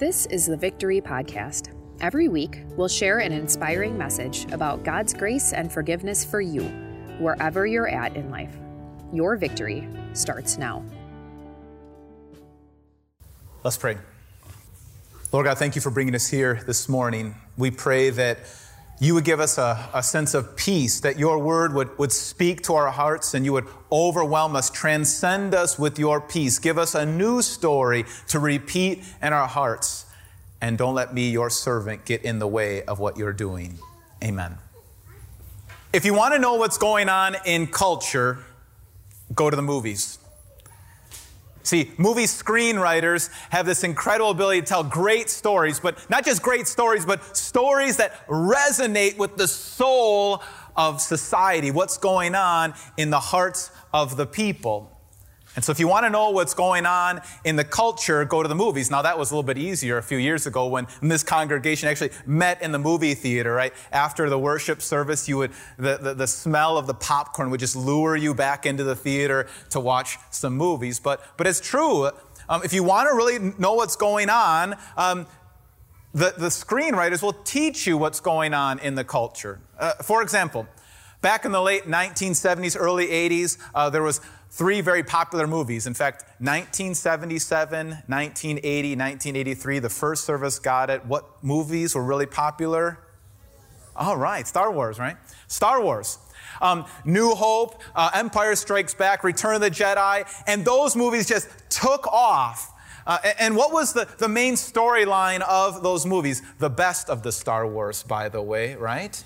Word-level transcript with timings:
This 0.00 0.24
is 0.30 0.46
the 0.46 0.56
Victory 0.56 0.98
Podcast. 1.02 1.74
Every 2.00 2.28
week, 2.28 2.62
we'll 2.74 2.88
share 2.88 3.18
an 3.18 3.32
inspiring 3.32 3.98
message 3.98 4.50
about 4.50 4.82
God's 4.82 5.12
grace 5.12 5.52
and 5.52 5.70
forgiveness 5.70 6.24
for 6.24 6.40
you, 6.40 6.62
wherever 7.18 7.66
you're 7.66 7.86
at 7.86 8.16
in 8.16 8.30
life. 8.30 8.56
Your 9.12 9.36
victory 9.36 9.86
starts 10.14 10.56
now. 10.56 10.82
Let's 13.62 13.76
pray. 13.76 13.98
Lord 15.32 15.44
God, 15.44 15.58
thank 15.58 15.76
you 15.76 15.82
for 15.82 15.90
bringing 15.90 16.14
us 16.14 16.28
here 16.28 16.62
this 16.66 16.88
morning. 16.88 17.34
We 17.58 17.70
pray 17.70 18.08
that 18.08 18.38
you 19.00 19.14
would 19.14 19.24
give 19.24 19.40
us 19.40 19.56
a, 19.56 19.88
a, 19.94 20.02
sense 20.02 20.34
of 20.34 20.56
peace, 20.56 21.00
that 21.00 21.18
your 21.18 21.38
word 21.38 21.72
would, 21.72 21.98
would 21.98 22.12
speak 22.12 22.62
to 22.64 22.74
our 22.74 22.90
hearts 22.90 23.32
and 23.32 23.46
you 23.46 23.52
would 23.54 23.66
overwhelm 23.90 24.54
us, 24.54 24.68
transcend 24.68 25.54
us 25.54 25.78
with 25.78 25.98
your 25.98 26.20
peace. 26.20 26.58
Give 26.58 26.76
us 26.76 26.94
a 26.94 27.06
new 27.06 27.40
story 27.40 28.04
to 28.28 28.38
repeat 28.38 29.02
in 29.22 29.32
our 29.32 29.48
hearts. 29.48 30.04
And 30.60 30.76
don't 30.76 30.94
let 30.94 31.14
me, 31.14 31.30
your 31.30 31.48
servant, 31.48 32.04
get 32.04 32.22
in 32.22 32.38
the 32.38 32.46
way 32.46 32.82
of 32.82 32.98
what 32.98 33.16
you're 33.16 33.32
doing. 33.32 33.78
Amen. 34.22 34.58
If 35.94 36.04
you 36.04 36.12
want 36.12 36.34
to 36.34 36.38
know 36.38 36.54
what's 36.54 36.76
going 36.76 37.08
on 37.08 37.36
in 37.46 37.68
culture, 37.68 38.44
go 39.34 39.48
to 39.48 39.56
the 39.56 39.62
movies. 39.62 40.19
See, 41.70 41.92
movie 41.98 42.24
screenwriters 42.24 43.30
have 43.50 43.64
this 43.64 43.84
incredible 43.84 44.30
ability 44.30 44.62
to 44.62 44.66
tell 44.66 44.82
great 44.82 45.30
stories, 45.30 45.78
but 45.78 46.10
not 46.10 46.24
just 46.24 46.42
great 46.42 46.66
stories, 46.66 47.06
but 47.06 47.36
stories 47.36 47.98
that 47.98 48.26
resonate 48.26 49.16
with 49.18 49.36
the 49.36 49.46
soul 49.46 50.42
of 50.76 51.00
society, 51.00 51.70
what's 51.70 51.96
going 51.96 52.34
on 52.34 52.74
in 52.96 53.10
the 53.10 53.20
hearts 53.20 53.70
of 53.94 54.16
the 54.16 54.26
people. 54.26 54.99
And 55.56 55.64
so, 55.64 55.72
if 55.72 55.80
you 55.80 55.88
want 55.88 56.06
to 56.06 56.10
know 56.10 56.30
what's 56.30 56.54
going 56.54 56.86
on 56.86 57.20
in 57.44 57.56
the 57.56 57.64
culture, 57.64 58.24
go 58.24 58.42
to 58.42 58.48
the 58.48 58.54
movies. 58.54 58.90
Now, 58.90 59.02
that 59.02 59.18
was 59.18 59.32
a 59.32 59.34
little 59.34 59.46
bit 59.46 59.58
easier 59.58 59.98
a 59.98 60.02
few 60.02 60.18
years 60.18 60.46
ago 60.46 60.68
when 60.68 60.86
this 61.02 61.24
congregation 61.24 61.88
actually 61.88 62.10
met 62.24 62.62
in 62.62 62.70
the 62.70 62.78
movie 62.78 63.14
theater, 63.14 63.52
right? 63.52 63.74
After 63.90 64.30
the 64.30 64.38
worship 64.38 64.80
service, 64.80 65.28
you 65.28 65.38
would, 65.38 65.50
the, 65.76 65.98
the, 66.00 66.14
the 66.14 66.26
smell 66.28 66.78
of 66.78 66.86
the 66.86 66.94
popcorn 66.94 67.50
would 67.50 67.60
just 67.60 67.74
lure 67.74 68.14
you 68.14 68.32
back 68.32 68.64
into 68.64 68.84
the 68.84 68.94
theater 68.94 69.48
to 69.70 69.80
watch 69.80 70.18
some 70.30 70.56
movies. 70.56 71.00
But, 71.00 71.20
but 71.36 71.48
it's 71.48 71.60
true. 71.60 72.10
Um, 72.48 72.62
if 72.64 72.72
you 72.72 72.84
want 72.84 73.08
to 73.08 73.16
really 73.16 73.52
know 73.58 73.74
what's 73.74 73.96
going 73.96 74.30
on, 74.30 74.76
um, 74.96 75.26
the, 76.12 76.34
the 76.36 76.48
screenwriters 76.48 77.22
will 77.22 77.32
teach 77.32 77.86
you 77.86 77.96
what's 77.96 78.20
going 78.20 78.54
on 78.54 78.78
in 78.80 78.94
the 78.94 79.04
culture. 79.04 79.60
Uh, 79.78 79.94
for 79.94 80.22
example, 80.22 80.66
back 81.20 81.44
in 81.44 81.52
the 81.52 81.62
late 81.62 81.84
1970s, 81.84 82.76
early 82.78 83.06
80s, 83.06 83.58
uh, 83.74 83.90
there 83.90 84.02
was 84.02 84.20
three 84.50 84.80
very 84.80 85.02
popular 85.02 85.46
movies. 85.46 85.86
In 85.86 85.94
fact, 85.94 86.22
1977, 86.40 87.88
1980, 88.06 88.90
1983, 88.90 89.78
the 89.78 89.88
first 89.88 90.24
service 90.24 90.58
got 90.58 90.90
it. 90.90 91.06
What 91.06 91.42
movies 91.42 91.94
were 91.94 92.04
really 92.04 92.26
popular? 92.26 92.98
All 93.94 94.16
right, 94.16 94.46
Star 94.46 94.72
Wars, 94.72 94.98
right? 94.98 95.16
Star 95.46 95.82
Wars. 95.82 96.18
Um, 96.60 96.84
New 97.04 97.30
Hope, 97.30 97.80
uh, 97.94 98.10
Empire 98.12 98.54
Strikes 98.54 98.92
Back, 98.92 99.24
Return 99.24 99.54
of 99.54 99.60
the 99.60 99.70
Jedi, 99.70 100.28
and 100.46 100.64
those 100.64 100.96
movies 100.96 101.26
just 101.26 101.48
took 101.70 102.06
off. 102.06 102.72
Uh, 103.06 103.18
and 103.38 103.56
what 103.56 103.72
was 103.72 103.92
the, 103.92 104.06
the 104.18 104.28
main 104.28 104.54
storyline 104.54 105.40
of 105.42 105.82
those 105.82 106.04
movies? 106.04 106.42
The 106.58 106.68
best 106.68 107.08
of 107.08 107.22
the 107.22 107.32
Star 107.32 107.66
Wars, 107.66 108.02
by 108.02 108.28
the 108.28 108.42
way, 108.42 108.74
right? 108.74 109.22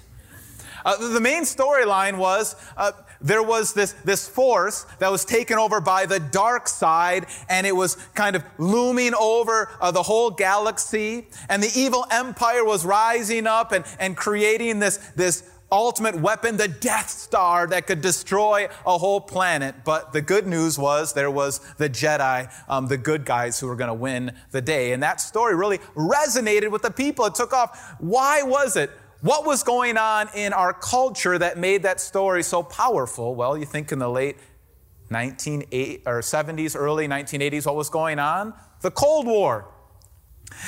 Uh, 0.84 1.12
the 1.12 1.20
main 1.20 1.42
storyline 1.42 2.18
was 2.18 2.56
uh, 2.76 2.92
there 3.24 3.42
was 3.42 3.72
this, 3.72 3.92
this 4.04 4.28
force 4.28 4.86
that 4.98 5.10
was 5.10 5.24
taken 5.24 5.56
over 5.58 5.80
by 5.80 6.04
the 6.04 6.20
dark 6.20 6.68
side, 6.68 7.26
and 7.48 7.66
it 7.66 7.74
was 7.74 7.96
kind 8.14 8.36
of 8.36 8.44
looming 8.58 9.14
over 9.14 9.70
uh, 9.80 9.90
the 9.90 10.02
whole 10.02 10.30
galaxy. 10.30 11.26
And 11.48 11.62
the 11.62 11.72
evil 11.74 12.06
empire 12.10 12.64
was 12.64 12.84
rising 12.84 13.46
up 13.46 13.72
and, 13.72 13.84
and 13.98 14.14
creating 14.14 14.78
this, 14.78 14.98
this 15.16 15.50
ultimate 15.72 16.14
weapon, 16.14 16.58
the 16.58 16.68
Death 16.68 17.08
Star, 17.08 17.66
that 17.66 17.86
could 17.86 18.02
destroy 18.02 18.68
a 18.86 18.98
whole 18.98 19.22
planet. 19.22 19.74
But 19.84 20.12
the 20.12 20.20
good 20.20 20.46
news 20.46 20.78
was 20.78 21.14
there 21.14 21.30
was 21.30 21.60
the 21.78 21.88
Jedi, 21.88 22.52
um, 22.68 22.88
the 22.88 22.98
good 22.98 23.24
guys 23.24 23.58
who 23.58 23.66
were 23.68 23.76
going 23.76 23.88
to 23.88 23.94
win 23.94 24.32
the 24.50 24.60
day. 24.60 24.92
And 24.92 25.02
that 25.02 25.20
story 25.20 25.56
really 25.56 25.78
resonated 25.96 26.70
with 26.70 26.82
the 26.82 26.90
people. 26.90 27.24
It 27.24 27.34
took 27.34 27.54
off. 27.54 27.96
Why 27.98 28.42
was 28.42 28.76
it? 28.76 28.90
What 29.24 29.46
was 29.46 29.62
going 29.62 29.96
on 29.96 30.28
in 30.34 30.52
our 30.52 30.74
culture 30.74 31.38
that 31.38 31.56
made 31.56 31.84
that 31.84 31.98
story 31.98 32.42
so 32.42 32.62
powerful? 32.62 33.34
Well, 33.34 33.56
you 33.56 33.64
think 33.64 33.90
in 33.90 33.98
the 33.98 34.10
late 34.10 34.36
1980s 35.10 36.02
or 36.04 36.20
70s, 36.20 36.76
early 36.78 37.08
1980s, 37.08 37.64
what 37.64 37.74
was 37.74 37.88
going 37.88 38.18
on? 38.18 38.52
The 38.82 38.90
Cold 38.90 39.26
War. 39.26 39.66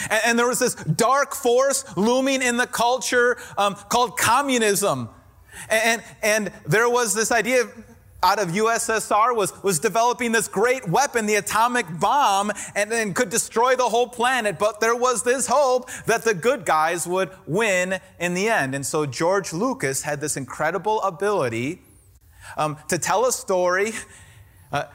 And, 0.08 0.20
and 0.24 0.38
there 0.38 0.48
was 0.48 0.58
this 0.58 0.74
dark 0.74 1.34
force 1.34 1.84
looming 1.98 2.40
in 2.40 2.56
the 2.56 2.66
culture 2.66 3.36
um, 3.58 3.74
called 3.74 4.16
communism. 4.16 5.10
And, 5.68 6.02
and 6.22 6.50
there 6.64 6.88
was 6.88 7.12
this 7.12 7.30
idea 7.30 7.64
out 8.26 8.40
of 8.40 8.48
USSR 8.48 9.36
was, 9.36 9.52
was 9.62 9.78
developing 9.78 10.32
this 10.32 10.48
great 10.48 10.88
weapon, 10.88 11.26
the 11.26 11.36
atomic 11.36 11.86
bomb, 12.00 12.50
and 12.74 12.90
then 12.90 13.14
could 13.14 13.28
destroy 13.28 13.76
the 13.76 13.88
whole 13.88 14.08
planet. 14.08 14.58
But 14.58 14.80
there 14.80 14.96
was 14.96 15.22
this 15.22 15.46
hope 15.46 15.88
that 16.06 16.24
the 16.24 16.34
good 16.34 16.64
guys 16.64 17.06
would 17.06 17.30
win 17.46 18.00
in 18.18 18.34
the 18.34 18.48
end. 18.48 18.74
And 18.74 18.84
so 18.84 19.06
George 19.06 19.52
Lucas 19.52 20.02
had 20.02 20.20
this 20.20 20.36
incredible 20.36 21.00
ability 21.02 21.82
um, 22.56 22.76
to 22.88 22.98
tell 22.98 23.26
a 23.26 23.32
story 23.32 23.92
uh, 24.72 24.86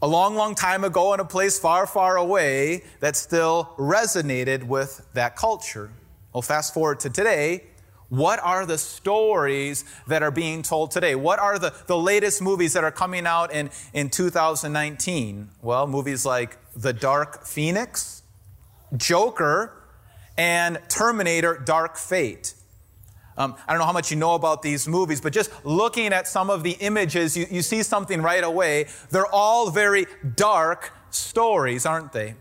a 0.00 0.06
long, 0.06 0.34
long 0.34 0.54
time 0.54 0.82
ago 0.82 1.12
in 1.12 1.20
a 1.20 1.26
place 1.26 1.58
far, 1.58 1.86
far 1.86 2.16
away 2.16 2.84
that 3.00 3.16
still 3.16 3.74
resonated 3.76 4.64
with 4.64 5.06
that 5.12 5.36
culture. 5.36 5.90
Well, 6.32 6.40
fast 6.40 6.72
forward 6.72 7.00
to 7.00 7.10
today, 7.10 7.64
what 8.12 8.40
are 8.40 8.66
the 8.66 8.76
stories 8.76 9.86
that 10.06 10.22
are 10.22 10.30
being 10.30 10.60
told 10.60 10.90
today? 10.90 11.14
What 11.14 11.38
are 11.38 11.58
the, 11.58 11.72
the 11.86 11.96
latest 11.96 12.42
movies 12.42 12.74
that 12.74 12.84
are 12.84 12.90
coming 12.90 13.26
out 13.26 13.50
in, 13.50 13.70
in 13.94 14.10
2019? 14.10 15.48
Well, 15.62 15.86
movies 15.86 16.26
like 16.26 16.58
The 16.76 16.92
Dark 16.92 17.46
Phoenix, 17.46 18.22
Joker, 18.94 19.72
and 20.36 20.78
Terminator 20.90 21.56
Dark 21.56 21.96
Fate. 21.96 22.52
Um, 23.38 23.56
I 23.66 23.72
don't 23.72 23.78
know 23.80 23.86
how 23.86 23.94
much 23.94 24.10
you 24.10 24.18
know 24.18 24.34
about 24.34 24.60
these 24.60 24.86
movies, 24.86 25.22
but 25.22 25.32
just 25.32 25.50
looking 25.64 26.12
at 26.12 26.28
some 26.28 26.50
of 26.50 26.62
the 26.62 26.72
images, 26.80 27.34
you, 27.34 27.46
you 27.50 27.62
see 27.62 27.82
something 27.82 28.20
right 28.20 28.44
away. 28.44 28.88
They're 29.08 29.32
all 29.34 29.70
very 29.70 30.04
dark 30.36 30.92
stories, 31.08 31.86
aren't 31.86 32.12
they? 32.12 32.34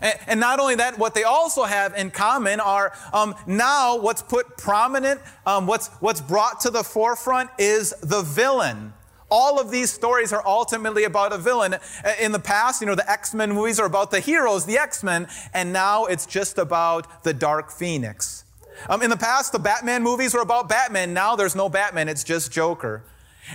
And, 0.00 0.40
not 0.40 0.60
only 0.60 0.76
that, 0.76 0.98
what 0.98 1.14
they 1.14 1.24
also 1.24 1.64
have 1.64 1.94
in 1.94 2.10
common 2.10 2.60
are 2.60 2.92
um, 3.12 3.34
now 3.46 3.96
what's 3.98 4.22
put 4.22 4.56
prominent, 4.56 5.20
um, 5.46 5.66
what's, 5.66 5.88
what's 6.00 6.20
brought 6.20 6.60
to 6.60 6.70
the 6.70 6.84
forefront 6.84 7.50
is 7.58 7.94
the 8.02 8.22
villain. 8.22 8.92
All 9.30 9.60
of 9.60 9.70
these 9.70 9.90
stories 9.90 10.32
are 10.32 10.42
ultimately 10.46 11.04
about 11.04 11.32
a 11.32 11.38
villain. 11.38 11.76
In 12.20 12.32
the 12.32 12.38
past, 12.38 12.80
you 12.80 12.86
know, 12.86 12.94
the 12.94 13.10
X 13.10 13.34
Men 13.34 13.52
movies 13.52 13.78
are 13.78 13.86
about 13.86 14.10
the 14.10 14.20
heroes, 14.20 14.64
the 14.64 14.78
X 14.78 15.02
Men, 15.02 15.28
and 15.52 15.72
now 15.72 16.06
it's 16.06 16.24
just 16.24 16.56
about 16.56 17.24
the 17.24 17.34
Dark 17.34 17.70
Phoenix. 17.70 18.44
Um, 18.88 19.02
in 19.02 19.10
the 19.10 19.16
past, 19.16 19.52
the 19.52 19.58
Batman 19.58 20.02
movies 20.02 20.32
were 20.32 20.40
about 20.40 20.68
Batman. 20.68 21.12
Now 21.12 21.36
there's 21.36 21.56
no 21.56 21.68
Batman, 21.68 22.08
it's 22.08 22.24
just 22.24 22.52
Joker. 22.52 23.04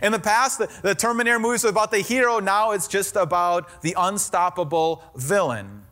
In 0.01 0.11
the 0.11 0.19
past, 0.19 0.59
the, 0.59 0.69
the 0.81 0.95
Terminator 0.95 1.39
movies 1.39 1.63
were 1.63 1.69
about 1.69 1.91
the 1.91 1.99
hero. 1.99 2.39
Now 2.39 2.71
it's 2.71 2.87
just 2.87 3.15
about 3.15 3.81
the 3.81 3.95
unstoppable 3.97 5.03
villain. 5.15 5.83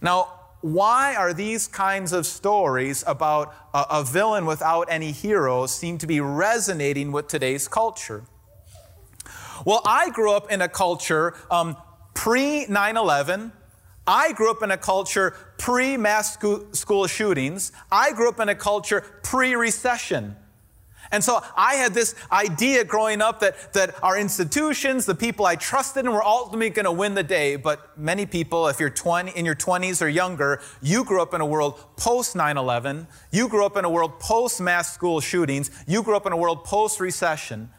Now, 0.00 0.34
why 0.60 1.14
are 1.14 1.32
these 1.32 1.68
kinds 1.68 2.12
of 2.12 2.26
stories 2.26 3.04
about 3.06 3.54
a, 3.72 3.86
a, 3.90 4.04
villain 4.04 4.44
without 4.44 4.88
any 4.90 5.12
heroes 5.12 5.72
seem 5.72 5.98
to 5.98 6.06
be 6.06 6.20
resonating 6.20 7.12
with 7.12 7.28
today's 7.28 7.68
culture? 7.68 8.24
Well, 9.64 9.82
I 9.84 10.10
grew 10.10 10.32
up 10.32 10.50
in 10.50 10.60
a 10.60 10.68
culture 10.68 11.34
um, 11.50 11.76
pre 12.14 12.66
9 12.66 12.96
11. 12.96 13.52
I 14.06 14.32
grew 14.32 14.50
up 14.50 14.62
in 14.62 14.70
a 14.70 14.78
culture 14.78 15.34
pre 15.58 15.96
mass 15.96 16.38
school 16.72 17.06
shootings. 17.06 17.72
I 17.92 18.12
grew 18.12 18.28
up 18.28 18.40
in 18.40 18.48
a 18.48 18.54
culture 18.54 19.02
pre 19.22 19.54
recession. 19.54 20.34
And 21.10 21.24
so 21.24 21.42
I 21.56 21.74
had 21.74 21.94
this 21.94 22.14
idea 22.30 22.84
growing 22.84 23.22
up 23.22 23.40
that, 23.40 23.72
that 23.72 24.02
our 24.02 24.18
institutions, 24.18 25.06
the 25.06 25.14
people 25.14 25.46
I 25.46 25.56
trusted 25.56 26.04
in, 26.04 26.12
were 26.12 26.22
ultimately 26.22 26.70
going 26.70 26.84
to 26.84 26.92
win 26.92 27.14
the 27.14 27.22
day. 27.22 27.56
But 27.56 27.98
many 27.98 28.26
people, 28.26 28.68
if 28.68 28.78
you're 28.78 28.90
20, 28.90 29.32
in 29.32 29.44
your 29.44 29.54
20s 29.54 30.02
or 30.02 30.08
younger, 30.08 30.60
you 30.82 31.04
grew 31.04 31.22
up 31.22 31.32
in 31.32 31.40
a 31.40 31.46
world 31.46 31.78
post 31.96 32.36
9 32.36 32.56
11. 32.56 33.06
You 33.32 33.48
grew 33.48 33.64
up 33.64 33.76
in 33.76 33.84
a 33.84 33.90
world 33.90 34.20
post 34.20 34.60
mass 34.60 34.92
school 34.92 35.20
shootings. 35.20 35.70
You 35.86 36.02
grew 36.02 36.16
up 36.16 36.26
in 36.26 36.32
a 36.32 36.36
world 36.36 36.64
post 36.64 37.00
recession. 37.00 37.70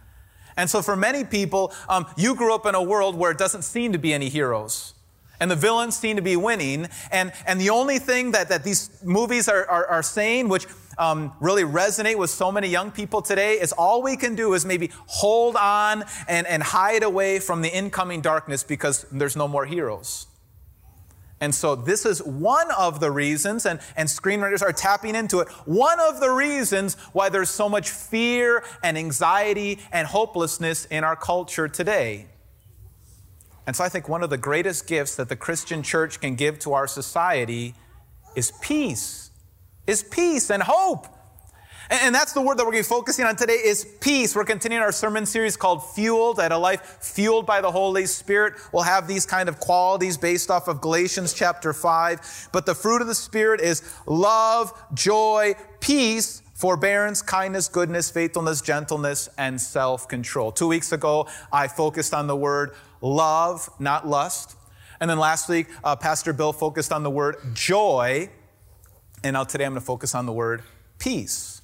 And 0.58 0.70
so 0.70 0.81
for 0.81 0.96
many 0.96 1.24
people, 1.24 1.72
um, 1.88 2.06
you 2.18 2.36
grew 2.36 2.54
up 2.54 2.66
in 2.66 2.76
a 2.76 2.84
world 2.84 3.16
where 3.16 3.31
it 3.31 3.38
doesn't 3.38 3.62
seem 3.62 3.94
to 3.94 4.00
be 4.00 4.14
any 4.14 4.28
heroes. 4.28 4.94
And 5.40 5.50
the 5.50 5.56
villains 5.56 5.96
seem 5.96 6.18
to 6.18 6.22
be 6.22 6.36
winning. 6.36 6.88
And, 7.12 7.31
and 7.48 7.62
the 7.62 7.70
only 7.70 7.98
thing 7.98 8.31
that, 8.31 8.50
that 8.50 8.64
these 8.64 8.90
movies 9.04 9.48
are, 9.48 9.66
are, 9.70 9.86
are 9.86 10.04
saying, 10.04 10.50
which 10.50 10.68
um, 11.00 11.34
really 11.40 11.63
resonate 11.63 12.18
with 12.18 12.30
so 12.30 12.51
many 12.51 12.68
young 12.68 12.92
people 12.92 13.22
today 13.22 13.60
is 13.60 13.72
all 13.72 14.04
we 14.04 14.18
can 14.18 14.36
do 14.36 14.54
is 14.54 14.66
maybe 14.66 14.92
hold 15.07 15.56
on 15.56 16.04
and, 16.28 16.46
and 16.46 16.62
hide 16.62 17.04
away 17.04 17.40
from 17.40 17.62
the 17.62 17.69
incoming 17.69 18.22
darkness 18.22 18.63
because 18.63 19.06
there's 19.12 19.36
no 19.36 19.48
more 19.48 19.66
heroes. 19.66 20.28
And 21.42 21.56
so, 21.56 21.75
this 21.75 22.06
is 22.06 22.22
one 22.22 22.69
of 22.72 23.00
the 23.00 23.12
reasons, 23.12 23.66
and, 23.66 23.80
and 23.96 24.10
screenwriters 24.10 24.62
are 24.62 24.74
tapping 24.74 25.16
into 25.16 25.40
it, 25.40 25.48
one 25.66 26.00
of 26.00 26.19
the 26.19 26.30
reasons 26.30 26.96
why 27.13 27.30
there's 27.30 27.50
so 27.50 27.69
much 27.69 27.90
fear 27.90 28.63
and 28.84 28.98
anxiety 28.98 29.80
and 29.92 30.06
hopelessness 30.06 30.86
in 30.86 31.06
our 31.06 31.16
culture 31.16 31.69
today. 31.69 32.28
And 33.66 33.74
so, 33.74 33.86
I 33.86 33.90
think 33.90 34.10
one 34.10 34.22
of 34.22 34.30
the 34.30 34.38
greatest 34.38 34.86
gifts 34.86 35.16
that 35.16 35.30
the 35.30 35.38
Christian 35.38 35.81
church 35.81 36.19
can 36.19 36.36
give 36.36 36.60
to 36.60 36.74
our 36.74 36.88
society 36.88 37.74
is 38.36 38.52
peace, 38.62 39.29
is 39.90 40.04
peace 40.04 40.52
and 40.52 40.62
hope. 40.62 41.08
And 41.90 42.14
that's 42.14 42.34
the 42.34 42.42
word 42.42 42.60
that 42.60 42.66
we're 42.66 42.74
going 42.74 42.84
to 42.84 42.88
be 42.88 42.96
focusing 42.96 43.26
on 43.26 43.36
today 43.36 43.54
is 43.54 43.84
peace. 44.00 44.36
We're 44.36 44.46
continuing 44.46 44.84
our 44.84 44.92
sermon 44.92 45.26
series 45.26 45.58
called 45.58 45.84
Fueled 45.96 46.40
at 46.40 46.52
a 46.52 46.58
Life 46.58 47.00
Fueled 47.02 47.48
by 47.48 47.62
the 47.62 47.72
Holy 47.72 48.06
Spirit. 48.06 48.54
We'll 48.72 48.84
have 48.84 49.08
these 49.08 49.26
kind 49.26 49.50
of 49.50 49.60
qualities 49.60 50.16
based 50.16 50.52
off 50.52 50.68
of 50.68 50.82
Galatians 50.82 51.34
chapter 51.34 51.74
5. 51.74 52.50
But 52.52 52.68
the 52.68 52.76
fruit 52.76 53.02
of 53.02 53.08
the 53.08 53.16
Spirit 53.16 53.60
is 53.60 53.82
love, 54.06 54.72
joy, 54.94 55.56
peace, 55.80 56.44
forbearance, 56.54 57.24
kindness, 57.24 57.68
goodness, 57.68 58.12
faithfulness, 58.12 58.62
gentleness, 58.62 59.28
and 59.40 59.60
self-control. 59.60 60.52
Two 60.52 60.68
weeks 60.68 60.92
ago, 60.92 61.28
I 61.52 61.68
focused 61.68 62.14
on 62.14 62.28
the 62.28 62.36
word 62.36 62.76
love, 63.02 63.68
not 63.80 64.08
lust. 64.08 64.56
And 65.00 65.10
then 65.10 65.18
last 65.18 65.50
week, 65.50 65.68
uh, 65.84 65.96
Pastor 65.96 66.34
Bill 66.34 66.54
focused 66.54 66.92
on 66.92 67.02
the 67.02 67.10
word 67.10 67.38
joy. 67.56 68.30
And 69.24 69.33
now 69.33 69.44
today 69.44 69.66
I'm 69.66 69.74
going 69.74 69.81
to 69.81 69.86
focus 69.86 70.16
on 70.16 70.25
the 70.25 70.31
word 70.31 70.63
peace 70.98 71.62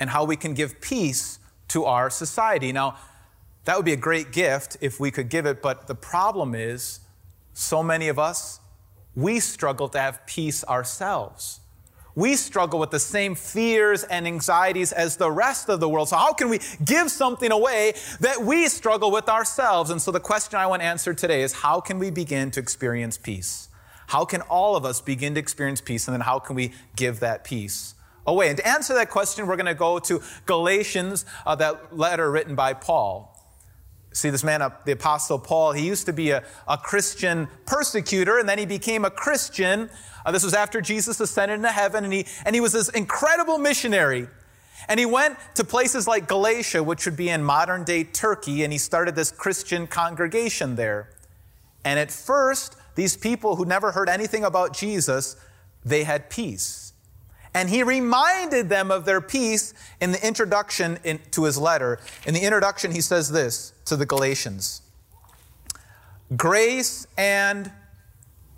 and 0.00 0.10
how 0.10 0.24
we 0.24 0.36
can 0.36 0.54
give 0.54 0.80
peace 0.80 1.38
to 1.68 1.84
our 1.84 2.10
society. 2.10 2.72
Now, 2.72 2.96
that 3.64 3.76
would 3.76 3.84
be 3.84 3.92
a 3.92 3.96
great 3.96 4.32
gift 4.32 4.76
if 4.80 4.98
we 4.98 5.10
could 5.10 5.28
give 5.28 5.44
it, 5.44 5.60
but 5.60 5.86
the 5.86 5.94
problem 5.94 6.54
is 6.54 7.00
so 7.52 7.82
many 7.82 8.08
of 8.08 8.18
us, 8.18 8.60
we 9.14 9.40
struggle 9.40 9.88
to 9.90 9.98
have 9.98 10.24
peace 10.26 10.64
ourselves. 10.64 11.60
We 12.14 12.34
struggle 12.34 12.80
with 12.80 12.90
the 12.90 12.98
same 12.98 13.34
fears 13.34 14.04
and 14.04 14.26
anxieties 14.26 14.92
as 14.92 15.16
the 15.16 15.30
rest 15.30 15.68
of 15.68 15.80
the 15.80 15.88
world. 15.88 16.08
So, 16.08 16.16
how 16.16 16.32
can 16.32 16.48
we 16.48 16.60
give 16.84 17.10
something 17.10 17.52
away 17.52 17.94
that 18.20 18.42
we 18.42 18.68
struggle 18.68 19.10
with 19.10 19.28
ourselves? 19.28 19.90
And 19.90 20.02
so, 20.02 20.10
the 20.10 20.20
question 20.20 20.58
I 20.58 20.66
want 20.66 20.82
to 20.82 20.86
answer 20.86 21.14
today 21.14 21.42
is 21.42 21.52
how 21.52 21.80
can 21.80 21.98
we 21.98 22.10
begin 22.10 22.50
to 22.52 22.60
experience 22.60 23.18
peace? 23.18 23.68
How 24.08 24.24
can 24.24 24.40
all 24.40 24.74
of 24.74 24.86
us 24.86 25.02
begin 25.02 25.34
to 25.34 25.40
experience 25.40 25.82
peace? 25.82 26.08
And 26.08 26.14
then, 26.14 26.22
how 26.22 26.38
can 26.38 26.56
we 26.56 26.72
give 26.96 27.20
that 27.20 27.44
peace 27.44 27.94
away? 28.26 28.48
And 28.48 28.56
to 28.56 28.66
answer 28.66 28.94
that 28.94 29.10
question, 29.10 29.46
we're 29.46 29.56
going 29.56 29.66
to 29.66 29.74
go 29.74 29.98
to 29.98 30.22
Galatians, 30.46 31.26
uh, 31.46 31.54
that 31.56 31.94
letter 31.94 32.30
written 32.30 32.54
by 32.54 32.72
Paul. 32.72 33.34
See, 34.12 34.30
this 34.30 34.42
man, 34.42 34.72
the 34.86 34.92
Apostle 34.92 35.38
Paul, 35.38 35.72
he 35.72 35.86
used 35.86 36.06
to 36.06 36.14
be 36.14 36.30
a, 36.30 36.42
a 36.66 36.78
Christian 36.78 37.48
persecutor, 37.66 38.38
and 38.38 38.48
then 38.48 38.58
he 38.58 38.64
became 38.64 39.04
a 39.04 39.10
Christian. 39.10 39.90
Uh, 40.24 40.32
this 40.32 40.42
was 40.42 40.54
after 40.54 40.80
Jesus 40.80 41.20
ascended 41.20 41.56
into 41.56 41.68
heaven, 41.68 42.02
and 42.02 42.12
he, 42.12 42.24
and 42.46 42.54
he 42.54 42.62
was 42.62 42.72
this 42.72 42.88
incredible 42.88 43.58
missionary. 43.58 44.26
And 44.88 44.98
he 44.98 45.04
went 45.04 45.36
to 45.56 45.64
places 45.64 46.08
like 46.08 46.26
Galatia, 46.26 46.82
which 46.82 47.04
would 47.04 47.16
be 47.16 47.28
in 47.28 47.44
modern 47.44 47.84
day 47.84 48.04
Turkey, 48.04 48.64
and 48.64 48.72
he 48.72 48.78
started 48.78 49.14
this 49.14 49.30
Christian 49.30 49.86
congregation 49.86 50.76
there. 50.76 51.10
And 51.84 51.98
at 51.98 52.10
first, 52.10 52.77
these 52.98 53.16
people 53.16 53.54
who 53.54 53.64
never 53.64 53.92
heard 53.92 54.08
anything 54.08 54.42
about 54.42 54.74
Jesus, 54.74 55.36
they 55.84 56.02
had 56.02 56.28
peace. 56.28 56.92
And 57.54 57.70
he 57.70 57.84
reminded 57.84 58.68
them 58.68 58.90
of 58.90 59.04
their 59.04 59.20
peace 59.20 59.72
in 60.00 60.10
the 60.10 60.26
introduction 60.26 60.98
in, 61.04 61.20
to 61.30 61.44
his 61.44 61.56
letter. 61.56 62.00
In 62.26 62.34
the 62.34 62.40
introduction, 62.40 62.90
he 62.90 63.00
says 63.00 63.30
this 63.30 63.72
to 63.84 63.94
the 63.94 64.04
Galatians 64.04 64.82
Grace 66.36 67.06
and 67.16 67.70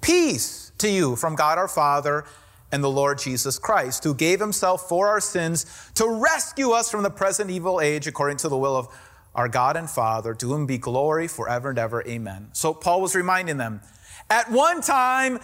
peace 0.01 0.73
to 0.79 0.89
you 0.89 1.17
from 1.17 1.37
God 1.37 1.59
our 1.59 1.69
Father 1.69 2.25
and 2.73 2.83
the 2.83 2.91
Lord 2.91 3.19
Jesus 3.19 3.59
Christ, 3.59 4.05
who 4.05 4.15
gave 4.15 4.41
himself 4.41 4.89
for 4.89 5.07
our 5.07 5.21
sins 5.21 5.67
to 5.97 6.09
rescue 6.09 6.71
us 6.71 6.91
from 6.91 7.03
the 7.03 7.11
present 7.11 7.51
evil 7.51 7.79
age 7.79 8.07
according 8.07 8.39
to 8.39 8.49
the 8.49 8.57
will 8.57 8.75
of 8.75 8.89
our 9.35 9.49
God 9.49 9.77
and 9.77 9.89
Father, 9.89 10.33
to 10.33 10.49
whom 10.49 10.65
be 10.65 10.79
glory 10.79 11.29
forever 11.29 11.69
and 11.69 11.79
ever. 11.79 12.03
Amen. 12.09 12.49
So 12.53 12.73
Paul 12.73 13.03
was 13.03 13.15
reminding 13.15 13.59
them 13.59 13.83
at 14.29 14.51
one 14.51 14.81
time, 14.81 15.39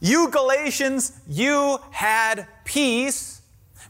you 0.00 0.28
Galatians, 0.30 1.12
you 1.28 1.78
had 1.90 2.46
peace 2.64 3.42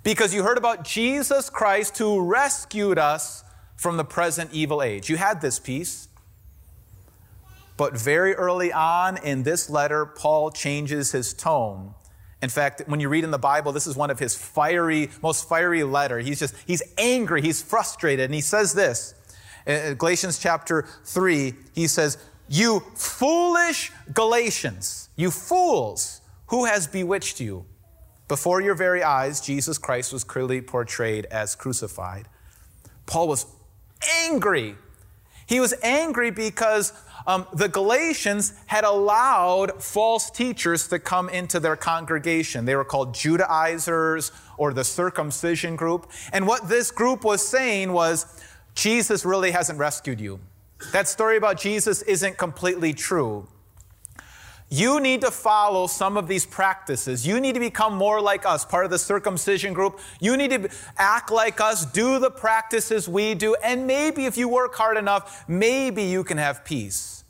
because 0.02 0.32
you 0.32 0.42
heard 0.42 0.58
about 0.58 0.84
Jesus 0.84 1.50
Christ 1.50 1.98
who 1.98 2.20
rescued 2.20 2.98
us 2.98 3.44
from 3.76 3.96
the 3.96 4.04
present 4.04 4.50
evil 4.52 4.82
age. 4.82 5.08
You 5.08 5.16
had 5.16 5.40
this 5.40 5.58
peace. 5.58 6.08
But 7.76 7.96
very 7.96 8.34
early 8.34 8.72
on 8.72 9.18
in 9.18 9.44
this 9.44 9.70
letter, 9.70 10.04
Paul 10.04 10.50
changes 10.50 11.12
his 11.12 11.32
tone. 11.32 11.94
In 12.42 12.48
fact, 12.48 12.82
when 12.86 13.00
you 13.00 13.08
read 13.08 13.24
in 13.24 13.30
the 13.30 13.38
Bible, 13.38 13.72
this 13.72 13.86
is 13.86 13.96
one 13.96 14.10
of 14.10 14.18
his 14.18 14.34
fiery, 14.34 15.10
most 15.22 15.48
fiery 15.48 15.84
letter. 15.84 16.18
He's 16.18 16.38
just, 16.38 16.54
he's 16.66 16.82
angry, 16.96 17.42
he's 17.42 17.62
frustrated, 17.62 18.26
and 18.26 18.34
he 18.34 18.40
says 18.40 18.74
this. 18.74 19.14
In 19.66 19.94
Galatians 19.94 20.38
chapter 20.38 20.86
3, 21.04 21.54
he 21.74 21.86
says, 21.86 22.16
You 22.48 22.80
foolish 22.94 23.92
Galatians. 24.12 25.10
You 25.16 25.30
fools, 25.30 26.20
who 26.46 26.64
has 26.64 26.86
bewitched 26.86 27.40
you? 27.40 27.66
Before 28.26 28.60
your 28.60 28.74
very 28.74 29.02
eyes, 29.02 29.40
Jesus 29.40 29.78
Christ 29.78 30.12
was 30.12 30.24
clearly 30.24 30.60
portrayed 30.60 31.26
as 31.26 31.54
crucified. 31.54 32.28
Paul 33.06 33.28
was 33.28 33.46
angry. 34.26 34.76
He 35.46 35.60
was 35.60 35.74
angry 35.82 36.30
because 36.30 36.92
um, 37.26 37.46
the 37.52 37.68
Galatians 37.68 38.52
had 38.66 38.84
allowed 38.84 39.82
false 39.82 40.30
teachers 40.30 40.88
to 40.88 40.98
come 40.98 41.28
into 41.30 41.58
their 41.58 41.76
congregation. 41.76 42.66
They 42.66 42.76
were 42.76 42.84
called 42.84 43.14
Judaizers 43.14 44.30
or 44.58 44.74
the 44.74 44.84
circumcision 44.84 45.74
group. 45.74 46.10
And 46.32 46.46
what 46.46 46.68
this 46.68 46.90
group 46.90 47.24
was 47.24 47.46
saying 47.46 47.92
was, 47.92 48.26
Jesus 48.74 49.24
really 49.24 49.50
hasn't 49.50 49.78
rescued 49.78 50.20
you. 50.20 50.38
That 50.92 51.08
story 51.08 51.36
about 51.36 51.58
Jesus 51.58 52.02
isn't 52.02 52.38
completely 52.38 52.92
true. 52.92 53.48
You 54.70 55.00
need 55.00 55.22
to 55.22 55.30
follow 55.30 55.86
some 55.86 56.18
of 56.18 56.28
these 56.28 56.44
practices. 56.44 57.26
You 57.26 57.40
need 57.40 57.54
to 57.54 57.60
become 57.60 57.94
more 57.94 58.20
like 58.20 58.44
us, 58.44 58.66
part 58.66 58.84
of 58.84 58.90
the 58.90 58.98
circumcision 58.98 59.72
group. 59.72 59.98
You 60.20 60.36
need 60.36 60.50
to 60.50 60.68
act 60.98 61.30
like 61.30 61.60
us, 61.60 61.86
do 61.86 62.18
the 62.18 62.30
practices 62.30 63.08
we 63.08 63.34
do, 63.34 63.54
and 63.64 63.86
maybe 63.86 64.26
if 64.26 64.36
you 64.36 64.46
work 64.48 64.74
hard 64.74 64.98
enough, 64.98 65.44
maybe 65.48 66.02
you 66.02 66.22
can 66.22 66.36
have 66.36 66.64
peace. 66.64 67.24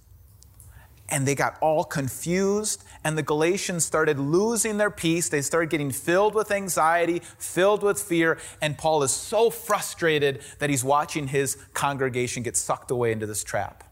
And 1.08 1.26
they 1.26 1.36
got 1.36 1.56
all 1.60 1.84
confused, 1.84 2.82
and 3.04 3.16
the 3.16 3.22
Galatians 3.22 3.84
started 3.84 4.18
losing 4.18 4.76
their 4.76 4.90
peace. 4.90 5.28
They 5.28 5.42
started 5.42 5.70
getting 5.70 5.90
filled 5.90 6.34
with 6.34 6.50
anxiety, 6.50 7.22
filled 7.38 7.82
with 7.82 8.00
fear, 8.00 8.38
and 8.60 8.76
Paul 8.76 9.02
is 9.02 9.12
so 9.12 9.50
frustrated 9.50 10.42
that 10.58 10.70
he's 10.70 10.84
watching 10.84 11.28
his 11.28 11.56
congregation 11.74 12.42
get 12.42 12.56
sucked 12.56 12.90
away 12.90 13.12
into 13.12 13.26
this 13.26 13.44
trap. 13.44 13.84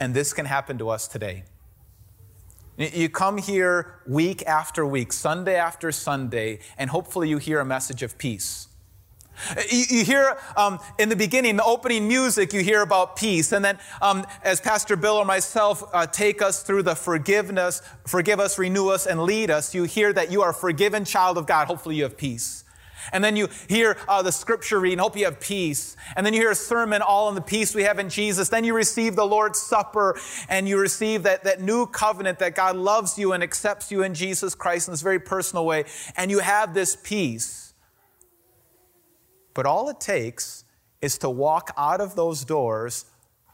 And 0.00 0.14
this 0.14 0.32
can 0.32 0.46
happen 0.46 0.78
to 0.78 0.90
us 0.90 1.08
today. 1.08 1.44
You 2.76 3.08
come 3.08 3.38
here 3.38 4.00
week 4.06 4.46
after 4.46 4.86
week, 4.86 5.12
Sunday 5.12 5.56
after 5.56 5.90
Sunday, 5.90 6.60
and 6.76 6.90
hopefully 6.90 7.28
you 7.28 7.38
hear 7.38 7.58
a 7.58 7.64
message 7.64 8.04
of 8.04 8.16
peace. 8.18 8.67
You, 9.70 10.04
hear 10.04 10.38
um, 10.56 10.78
in 10.98 11.08
the 11.08 11.16
beginning, 11.16 11.56
the 11.56 11.64
opening 11.64 12.08
music, 12.08 12.52
you 12.52 12.62
hear 12.62 12.82
about 12.82 13.16
peace. 13.16 13.52
And 13.52 13.64
then, 13.64 13.78
um, 14.02 14.26
as 14.42 14.60
Pastor 14.60 14.96
Bill 14.96 15.16
or 15.16 15.24
myself 15.24 15.82
uh, 15.92 16.06
take 16.06 16.42
us 16.42 16.62
through 16.62 16.82
the 16.82 16.94
forgiveness, 16.94 17.82
forgive 18.06 18.40
us, 18.40 18.58
renew 18.58 18.88
us, 18.88 19.06
and 19.06 19.22
lead 19.22 19.50
us, 19.50 19.74
you 19.74 19.84
hear 19.84 20.12
that 20.12 20.30
you 20.30 20.42
are 20.42 20.50
a 20.50 20.54
forgiven 20.54 21.04
child 21.04 21.38
of 21.38 21.46
God. 21.46 21.66
Hopefully, 21.66 21.96
you 21.96 22.02
have 22.04 22.16
peace. 22.16 22.64
And 23.12 23.24
then 23.24 23.36
you 23.36 23.48
hear 23.68 23.96
uh, 24.08 24.22
the 24.22 24.32
scripture 24.32 24.80
reading, 24.80 24.98
hope 24.98 25.16
you 25.16 25.24
have 25.24 25.40
peace. 25.40 25.96
And 26.16 26.24
then 26.24 26.34
you 26.34 26.40
hear 26.40 26.50
a 26.50 26.56
sermon 26.56 27.02
all 27.02 27.28
on 27.28 27.34
the 27.34 27.40
peace 27.40 27.74
we 27.74 27.82
have 27.82 27.98
in 27.98 28.08
Jesus. 28.08 28.48
Then 28.48 28.64
you 28.64 28.74
receive 28.74 29.16
the 29.16 29.24
Lord's 29.24 29.60
Supper 29.60 30.18
and 30.48 30.68
you 30.68 30.78
receive 30.78 31.22
that, 31.22 31.44
that 31.44 31.60
new 31.60 31.86
covenant 31.86 32.38
that 32.40 32.54
God 32.54 32.76
loves 32.76 33.18
you 33.18 33.32
and 33.32 33.42
accepts 33.42 33.90
you 33.90 34.02
in 34.02 34.14
Jesus 34.14 34.54
Christ 34.54 34.88
in 34.88 34.92
this 34.92 35.02
very 35.02 35.20
personal 35.20 35.64
way. 35.64 35.84
And 36.16 36.30
you 36.30 36.40
have 36.40 36.74
this 36.74 36.96
peace. 37.02 37.67
But 39.58 39.66
all 39.66 39.88
it 39.88 39.98
takes 39.98 40.62
is 41.00 41.18
to 41.18 41.28
walk 41.28 41.72
out 41.76 42.00
of 42.00 42.14
those 42.14 42.44
doors, 42.44 43.06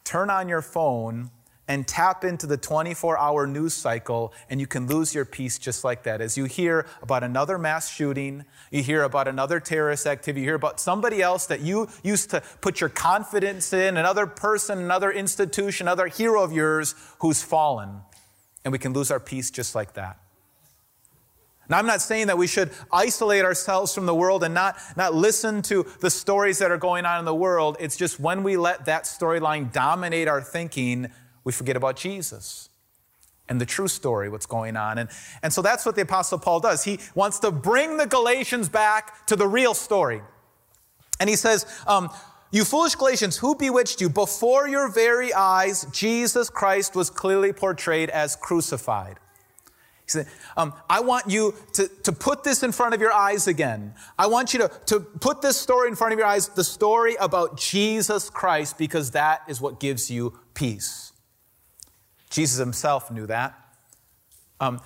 turn 0.05 0.29
on 0.29 0.51
your 0.51 0.61
phone, 0.61 1.31
and 1.67 1.89
tap 1.89 2.25
into 2.25 2.47
the 2.47 2.59
24 2.59 3.19
hour 3.19 3.47
news 3.47 3.73
cycle, 3.73 4.35
and 4.51 4.61
you 4.61 4.67
can 4.67 4.87
lose 4.87 5.15
your 5.15 5.25
peace 5.25 5.59
just 5.59 5.83
like 5.83 6.03
that. 6.03 6.21
As 6.21 6.37
you 6.37 6.45
hear 6.45 6.85
about 7.01 7.25
another 7.25 7.57
mass 7.57 7.91
shooting, 7.91 8.45
you 8.71 8.83
hear 8.83 9.03
about 9.03 9.29
another 9.29 9.61
terrorist 9.61 10.07
activity, 10.07 10.43
you 10.43 10.49
hear 10.49 10.57
about 10.57 10.79
somebody 10.79 11.23
else 11.23 11.47
that 11.47 11.63
you 11.63 11.89
used 12.03 12.29
to 12.33 12.43
put 12.61 12.83
your 12.83 12.91
confidence 12.91 13.73
in, 13.73 13.97
another 13.97 14.27
person, 14.27 14.81
another 14.81 15.11
institution, 15.11 15.89
another 15.89 16.09
hero 16.09 16.43
of 16.43 16.53
yours 16.53 16.95
who's 17.21 17.43
fallen. 17.43 18.03
And 18.63 18.73
we 18.73 18.79
can 18.79 18.93
lose 18.93 19.11
our 19.11 19.21
peace 19.21 19.51
just 19.51 19.75
like 19.75 19.95
that. 19.95 20.19
Now, 21.69 21.79
I'm 21.79 21.87
not 21.87 22.03
saying 22.03 22.27
that 22.27 22.37
we 22.37 22.47
should 22.47 22.71
isolate 22.93 23.45
ourselves 23.45 23.95
from 23.95 24.07
the 24.07 24.15
world 24.15 24.45
and 24.45 24.53
not, 24.53 24.77
not 24.97 25.15
listen 25.15 25.63
to 25.63 25.87
the 26.01 26.11
stories 26.11 26.59
that 26.59 26.71
are 26.71 26.79
going 26.79 27.07
on 27.07 27.19
in 27.19 27.25
the 27.25 27.35
world. 27.35 27.77
It's 27.81 27.97
just 27.97 28.21
when 28.21 28.43
we 28.43 28.57
let 28.57 28.85
that 28.85 29.05
storyline 29.05 29.73
dominate 29.73 30.29
our 30.29 30.43
thinking, 30.43 31.11
we 31.43 31.53
forget 31.53 31.77
about 31.77 31.97
Jesus. 31.97 32.69
and 33.49 33.61
the 33.61 33.67
true 33.67 33.89
story, 33.89 34.29
what's 34.29 34.47
going 34.47 34.77
on. 34.77 34.99
And, 34.99 35.09
and 35.43 35.53
so 35.53 35.61
that's 35.63 35.85
what 35.85 35.97
the 35.97 36.03
Apostle 36.03 36.39
Paul 36.39 36.61
does. 36.61 36.85
He 36.85 36.99
wants 37.15 37.39
to 37.41 37.51
bring 37.51 37.97
the 37.99 38.07
Galatians 38.07 38.69
back 38.69 39.27
to 39.27 39.37
the 39.37 39.47
real 39.47 39.75
story. 39.75 40.23
And 41.21 41.29
he 41.29 41.37
says, 41.37 41.67
um, 41.87 42.11
You 42.51 42.65
foolish 42.65 42.95
Galatians, 42.95 43.37
who 43.37 43.55
bewitched 43.55 44.01
you? 44.01 44.09
Before 44.09 44.67
your 44.67 44.89
very 44.89 45.33
eyes, 45.35 45.87
Jesus 45.93 46.49
Christ 46.49 46.97
was 46.97 47.11
clearly 47.11 47.53
portrayed 47.53 48.11
as 48.11 48.37
crucified. 48.37 49.19
He 50.05 50.11
said, 50.11 50.27
um, 50.57 50.75
I 50.89 51.01
want 51.01 51.31
you 51.31 51.55
to, 51.75 51.89
to 52.03 52.13
put 52.13 52.45
this 52.45 52.63
in 52.63 52.73
front 52.73 52.95
of 52.95 53.01
your 53.01 53.13
eyes 53.13 53.47
again. 53.47 53.95
I 54.19 54.27
want 54.27 54.53
you 54.53 54.61
to, 54.61 54.71
to 54.87 55.01
put 55.01 55.41
this 55.41 55.59
story 55.59 55.89
in 55.89 55.97
front 55.97 56.13
of 56.13 56.19
your 56.19 56.29
eyes, 56.29 56.49
the 56.49 56.65
story 56.65 57.17
about 57.19 57.57
Jesus 57.57 58.29
Christ, 58.29 58.77
because 58.77 59.13
that 59.13 59.43
is 59.49 59.61
what 59.61 59.81
gives 59.81 60.11
you 60.11 60.39
peace. 60.53 61.13
Jesus 62.29 62.59
himself 62.59 63.11
knew 63.11 63.27
that. 63.27 63.55
Um, 64.61 64.81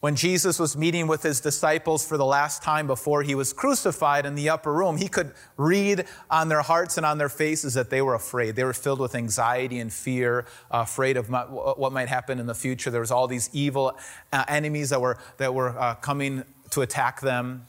when 0.00 0.16
Jesus 0.16 0.58
was 0.58 0.78
meeting 0.78 1.06
with 1.06 1.22
his 1.22 1.40
disciples 1.40 2.06
for 2.06 2.16
the 2.16 2.24
last 2.24 2.62
time 2.62 2.86
before 2.86 3.22
he 3.22 3.34
was 3.34 3.52
crucified 3.52 4.24
in 4.24 4.34
the 4.34 4.48
upper 4.48 4.72
room, 4.72 4.96
he 4.96 5.08
could 5.08 5.32
read 5.58 6.06
on 6.30 6.48
their 6.48 6.62
hearts 6.62 6.96
and 6.96 7.04
on 7.04 7.18
their 7.18 7.28
faces 7.28 7.74
that 7.74 7.90
they 7.90 8.00
were 8.00 8.14
afraid. 8.14 8.56
They 8.56 8.64
were 8.64 8.72
filled 8.72 8.98
with 8.98 9.14
anxiety 9.14 9.78
and 9.78 9.92
fear, 9.92 10.46
uh, 10.70 10.84
afraid 10.84 11.18
of 11.18 11.28
what 11.28 11.92
might 11.92 12.08
happen 12.08 12.40
in 12.40 12.46
the 12.46 12.54
future. 12.54 12.90
There 12.90 13.02
was 13.02 13.10
all 13.10 13.28
these 13.28 13.50
evil 13.52 13.98
uh, 14.32 14.44
enemies 14.48 14.88
that 14.88 15.02
were, 15.02 15.18
that 15.36 15.52
were 15.52 15.78
uh, 15.78 15.96
coming 15.96 16.44
to 16.70 16.80
attack 16.80 17.20
them. 17.20 17.66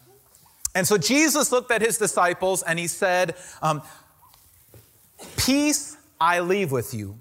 And 0.73 0.87
so 0.87 0.97
Jesus 0.97 1.51
looked 1.51 1.69
at 1.69 1.81
his 1.81 1.97
disciples 1.97 2.63
and 2.63 2.79
he 2.79 2.87
said, 2.87 3.35
um, 3.61 3.81
Peace 5.35 5.97
I 6.19 6.39
leave 6.39 6.71
with 6.71 6.93
you. 6.93 7.19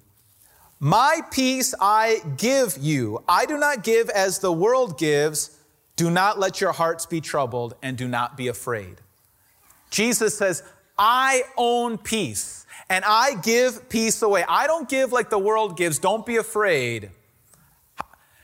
My 0.80 1.20
peace 1.30 1.75
I 1.78 2.22
give 2.38 2.78
you. 2.78 3.22
I 3.28 3.44
do 3.44 3.58
not 3.58 3.84
give 3.84 4.08
as 4.08 4.38
the 4.38 4.50
world 4.50 4.99
gives. 4.99 5.58
Do 5.96 6.10
not 6.10 6.38
let 6.38 6.62
your 6.62 6.72
hearts 6.72 7.04
be 7.04 7.20
troubled 7.20 7.75
and 7.82 7.99
do 7.99 8.08
not 8.08 8.37
be 8.38 8.49
afraid. 8.49 8.96
Jesus 9.90 10.37
says, 10.37 10.62
I 10.99 11.42
own 11.58 11.99
peace 11.99 12.64
and 12.88 13.04
I 13.04 13.34
give 13.42 13.90
peace 13.90 14.22
away. 14.22 14.44
I 14.49 14.66
don't 14.66 14.88
give 14.88 15.12
like 15.12 15.28
the 15.28 15.38
world 15.38 15.76
gives. 15.76 15.99
Don't 15.99 16.25
be 16.25 16.37
afraid. 16.38 17.10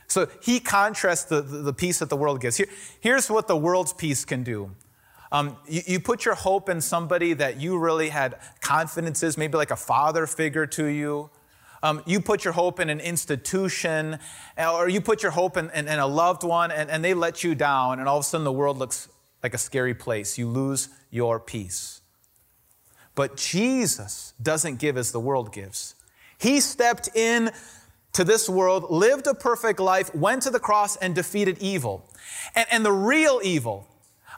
So 0.07 0.27
he 0.41 0.59
contrasts 0.59 1.25
the, 1.25 1.41
the, 1.41 1.57
the 1.57 1.73
peace 1.73 1.99
that 1.99 2.09
the 2.09 2.15
world 2.15 2.39
gives. 2.39 2.57
Here, 2.57 2.69
here's 2.99 3.29
what 3.29 3.47
the 3.47 3.57
world's 3.57 3.93
peace 3.93 4.25
can 4.25 4.43
do. 4.43 4.71
Um, 5.31 5.57
you, 5.67 5.81
you, 5.85 5.99
put 5.99 6.23
your 6.23 6.35
hope 6.35 6.69
in 6.69 6.79
somebody 6.79 7.33
that 7.33 7.59
you 7.59 7.77
really 7.77 8.09
had 8.09 8.37
confidence 8.61 9.21
in, 9.23 9.33
maybe 9.37 9.57
like 9.57 9.71
a 9.71 9.75
father 9.75 10.25
figure 10.25 10.65
to 10.67 10.85
you, 10.85 11.29
um, 11.87 12.03
you 12.05 12.19
put 12.19 12.43
your 12.43 12.53
hope 12.53 12.79
in 12.79 12.89
an 12.89 12.99
institution, 12.99 14.19
or 14.57 14.89
you 14.89 14.99
put 14.99 15.23
your 15.23 15.31
hope 15.31 15.55
in, 15.55 15.69
in, 15.71 15.87
in 15.87 15.99
a 15.99 16.07
loved 16.07 16.43
one, 16.43 16.69
and, 16.71 16.89
and 16.89 17.03
they 17.03 17.13
let 17.13 17.43
you 17.43 17.55
down, 17.55 17.99
and 17.99 18.09
all 18.09 18.17
of 18.17 18.21
a 18.21 18.27
sudden 18.27 18.43
the 18.43 18.51
world 18.51 18.77
looks 18.77 19.07
like 19.41 19.53
a 19.53 19.57
scary 19.57 19.93
place. 19.93 20.37
You 20.37 20.47
lose 20.49 20.89
your 21.11 21.39
peace. 21.39 22.01
But 23.15 23.37
Jesus 23.37 24.33
doesn't 24.41 24.79
give 24.79 24.97
as 24.97 25.11
the 25.11 25.19
world 25.19 25.53
gives. 25.53 25.95
He 26.37 26.59
stepped 26.59 27.09
in 27.15 27.51
to 28.13 28.23
this 28.23 28.49
world, 28.49 28.91
lived 28.91 29.27
a 29.27 29.33
perfect 29.33 29.79
life, 29.79 30.13
went 30.13 30.43
to 30.43 30.49
the 30.49 30.59
cross, 30.59 30.97
and 30.97 31.15
defeated 31.15 31.57
evil. 31.59 32.09
And, 32.53 32.67
and 32.71 32.85
the 32.85 32.91
real 32.91 33.39
evil, 33.43 33.87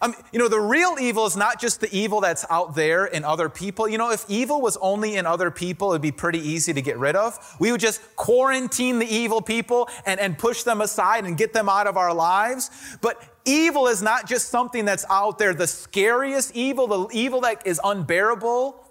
um, 0.01 0.15
you 0.31 0.39
know, 0.39 0.47
the 0.47 0.59
real 0.59 0.95
evil 0.99 1.25
is 1.25 1.35
not 1.35 1.59
just 1.59 1.81
the 1.81 1.93
evil 1.95 2.21
that's 2.21 2.45
out 2.49 2.75
there 2.75 3.05
in 3.05 3.25
other 3.25 3.49
people. 3.49 3.87
You 3.87 3.97
know, 3.97 4.11
if 4.11 4.25
evil 4.29 4.61
was 4.61 4.77
only 4.77 5.17
in 5.17 5.25
other 5.25 5.51
people, 5.51 5.91
it'd 5.91 6.01
be 6.01 6.11
pretty 6.11 6.39
easy 6.39 6.73
to 6.73 6.81
get 6.81 6.97
rid 6.97 7.15
of. 7.15 7.37
We 7.59 7.71
would 7.71 7.81
just 7.81 8.15
quarantine 8.15 8.99
the 8.99 9.07
evil 9.07 9.41
people 9.41 9.89
and, 10.05 10.19
and 10.19 10.37
push 10.37 10.63
them 10.63 10.81
aside 10.81 11.25
and 11.25 11.37
get 11.37 11.51
them 11.51 11.67
out 11.67 11.87
of 11.87 11.97
our 11.97 12.13
lives. 12.13 12.71
But 13.01 13.21
evil 13.45 13.87
is 13.87 14.01
not 14.01 14.27
just 14.27 14.49
something 14.49 14.85
that's 14.85 15.05
out 15.09 15.37
there. 15.37 15.53
The 15.53 15.67
scariest 15.67 16.55
evil, 16.55 16.87
the 16.87 17.07
evil 17.11 17.41
that 17.41 17.67
is 17.67 17.81
unbearable, 17.83 18.85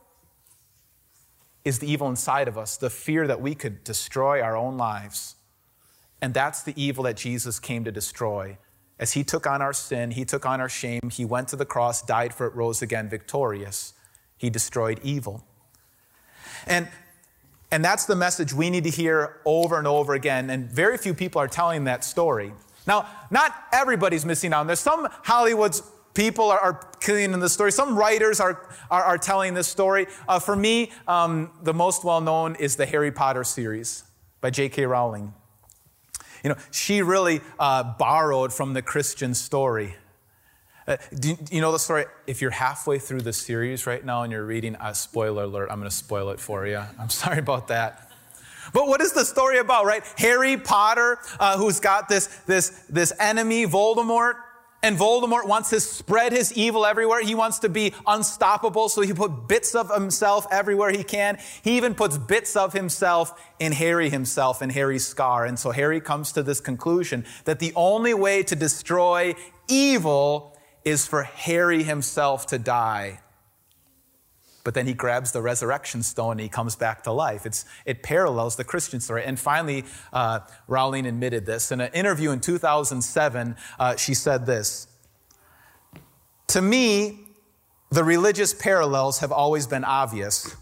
is 1.65 1.79
the 1.79 1.91
evil 1.91 2.09
inside 2.09 2.49
of 2.49 2.59
us, 2.59 2.77
the 2.77 2.91
fear 2.91 3.27
that 3.27 3.41
we 3.41 3.55
could 3.55 3.83
destroy 3.85 4.43
our 4.43 4.57
own 4.57 4.77
lives. 4.77 5.37
And 6.21 6.35
that's 6.35 6.63
the 6.63 6.75
evil 6.77 7.05
that 7.05 7.17
Jesus 7.17 7.59
came 7.59 7.85
to 7.85 7.93
destroy. 7.93 8.59
As 8.99 9.13
he 9.13 9.23
took 9.23 9.47
on 9.47 9.63
our 9.63 9.73
sin, 9.73 10.11
he 10.11 10.25
took 10.25 10.45
on 10.45 10.61
our 10.61 10.69
shame, 10.69 11.11
he 11.11 11.25
went 11.25 11.49
to 11.49 11.57
the 11.57 11.65
cross, 11.65 12.03
died 12.03 12.35
for 12.35 12.47
it, 12.47 12.55
rose 12.55 12.83
again 12.83 13.09
victorious. 13.09 13.95
He 14.37 14.51
destroyed 14.51 15.01
evil. 15.03 15.45
And, 16.67 16.89
and 17.71 17.85
that's 17.85 18.07
the 18.07 18.17
message 18.17 18.53
we 18.53 18.71
need 18.71 18.85
to 18.85 18.91
hear 18.91 19.41
over 19.45 19.79
and 19.79 19.87
over 19.87 20.15
again. 20.15 20.51
And 20.51 20.71
very 20.71 20.99
few 20.99 21.15
people 21.15 21.41
are 21.41 21.49
telling 21.49 21.85
that 21.85 22.05
story. 22.05 22.53
Now, 22.87 23.07
not 23.31 23.55
everybody's 23.73 24.25
missing 24.25 24.53
out. 24.53 24.67
There's 24.67 24.81
some 24.81 25.09
Hollywood's 25.25 25.83
people 26.15 26.51
are, 26.51 26.59
are 26.59 26.81
killing 27.01 27.33
in 27.33 27.39
the 27.39 27.49
story. 27.49 27.71
Some 27.71 27.97
writers 27.97 28.41
are, 28.41 28.69
are, 28.91 29.03
are 29.05 29.19
telling 29.19 29.55
this 29.55 29.69
story. 29.69 30.07
Uh, 30.27 30.39
for 30.41 30.57
me, 30.57 30.91
um, 31.07 31.53
the 31.63 31.75
most 31.75 32.03
well 32.03 32.21
known 32.21 32.57
is 32.57 32.77
the 32.77 32.87
Harry 32.87 33.13
Potter 33.13 33.45
series 33.45 34.05
by 34.41 34.51
J.K. 34.51 34.87
Rowling. 34.87 35.35
You 36.43 36.51
know, 36.51 36.57
she 36.71 37.03
really 37.03 37.41
uh, 37.59 37.95
borrowed 37.99 38.53
from 38.53 38.75
the 38.75 38.83
Christian 38.83 39.35
story. 39.35 39.97
Uh, 40.87 40.97
do, 41.19 41.37
you 41.51 41.61
know 41.61 41.71
the 41.71 41.79
story? 41.79 42.07
If 42.27 42.41
you're 42.41 42.51
halfway 42.51 42.99
through 42.99 43.21
the 43.21 43.33
series 43.33 43.87
right 43.87 44.05
now 44.05 44.23
and 44.23 44.33
you're 44.33 44.47
reading, 44.47 44.75
uh, 44.77 44.95
spoiler 44.95 45.45
alert, 45.45 45.69
I'm 45.71 45.79
going 45.79 45.91
to 45.91 45.95
spoil 45.95 46.31
it 46.31 46.41
for 46.41 46.67
you. 46.67 46.83
I'm 46.99 47.11
sorry 47.23 47.39
about 47.39 47.69
that. 47.69 48.11
But 48.73 48.87
what 48.87 49.01
is 49.01 49.13
the 49.13 49.25
story 49.25 49.59
about, 49.59 49.87
right? 49.87 50.03
Harry 50.17 50.57
Potter, 50.57 51.19
uh, 51.41 51.57
who's 51.59 51.81
got 51.81 52.09
this, 52.09 52.27
this, 52.47 52.71
this 52.89 53.13
enemy, 53.19 53.67
Voldemort, 53.67 54.35
and 54.83 54.97
Voldemort 54.97 55.49
wants 55.49 55.71
to 55.71 55.81
spread 55.81 56.33
his 56.33 56.53
evil 56.53 56.87
everywhere. 56.87 57.23
He 57.23 57.35
wants 57.35 57.59
to 57.61 57.69
be 57.69 57.95
unstoppable, 58.07 58.89
so 58.89 59.01
he 59.01 59.13
put 59.13 59.49
bits 59.49 59.75
of 59.75 59.93
himself 59.93 60.47
everywhere 60.51 60.91
he 60.91 61.03
can. 61.03 61.39
He 61.63 61.77
even 61.77 61.95
puts 61.95 62.17
bits 62.17 62.55
of 62.55 62.73
himself 62.73 63.41
in 63.59 63.73
Harry 63.73 64.09
himself, 64.09 64.63
in 64.63 64.71
Harry's 64.71 65.07
scar. 65.07 65.45
And 65.47 65.59
so 65.59 65.73
Harry 65.73 66.01
comes 66.01 66.33
to 66.33 66.45
this 66.45 66.61
conclusion 66.61 67.25
that 67.45 67.59
the 67.59 67.73
only 67.75 68.15
way 68.15 68.45
to 68.45 68.55
destroy 68.55 69.35
evil 69.67 70.57
is 70.85 71.07
for 71.07 71.25
Harry 71.25 71.83
himself 71.83 72.47
to 72.47 72.59
die. 72.59 73.21
But 74.69 74.75
then 74.75 74.87
he 74.87 74.93
grabs 74.93 75.33
the 75.33 75.41
resurrection 75.41 76.03
stone 76.03 76.33
and 76.33 76.41
he 76.41 76.51
comes 76.51 76.77
back 76.77 77.03
to 77.05 77.11
life. 77.11 77.47
It's, 77.47 77.65
it 77.87 78.03
parallels 78.03 78.57
the 78.57 78.65
Christian 78.65 79.01
story. 79.01 79.25
And 79.25 79.41
finally, 79.41 79.87
uh, 80.13 80.41
Rowling 80.67 81.07
admitted 81.07 81.47
this. 81.47 81.73
In 81.73 81.81
an 81.81 81.91
interview 81.95 82.33
in 82.33 82.41
2007, 82.41 83.57
uh, 83.79 83.97
she 83.97 84.13
said 84.13 84.45
this 84.45 84.87
To 86.49 86.61
me, 86.61 87.29
the 87.89 88.05
religious 88.05 88.53
parallels 88.53 89.21
have 89.21 89.33
always 89.33 89.67
been 89.67 89.85
obvious. 89.85 90.55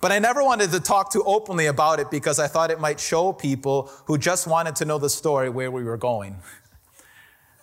But 0.00 0.12
I 0.12 0.18
never 0.18 0.42
wanted 0.42 0.70
to 0.70 0.80
talk 0.80 1.12
too 1.12 1.22
openly 1.26 1.66
about 1.66 2.00
it 2.00 2.10
because 2.10 2.38
I 2.38 2.46
thought 2.46 2.70
it 2.70 2.80
might 2.80 2.98
show 2.98 3.34
people 3.34 3.92
who 4.06 4.16
just 4.16 4.46
wanted 4.46 4.76
to 4.76 4.86
know 4.86 4.96
the 4.96 5.10
story 5.10 5.50
where 5.50 5.70
we 5.70 5.84
were 5.84 5.98
going. 5.98 6.38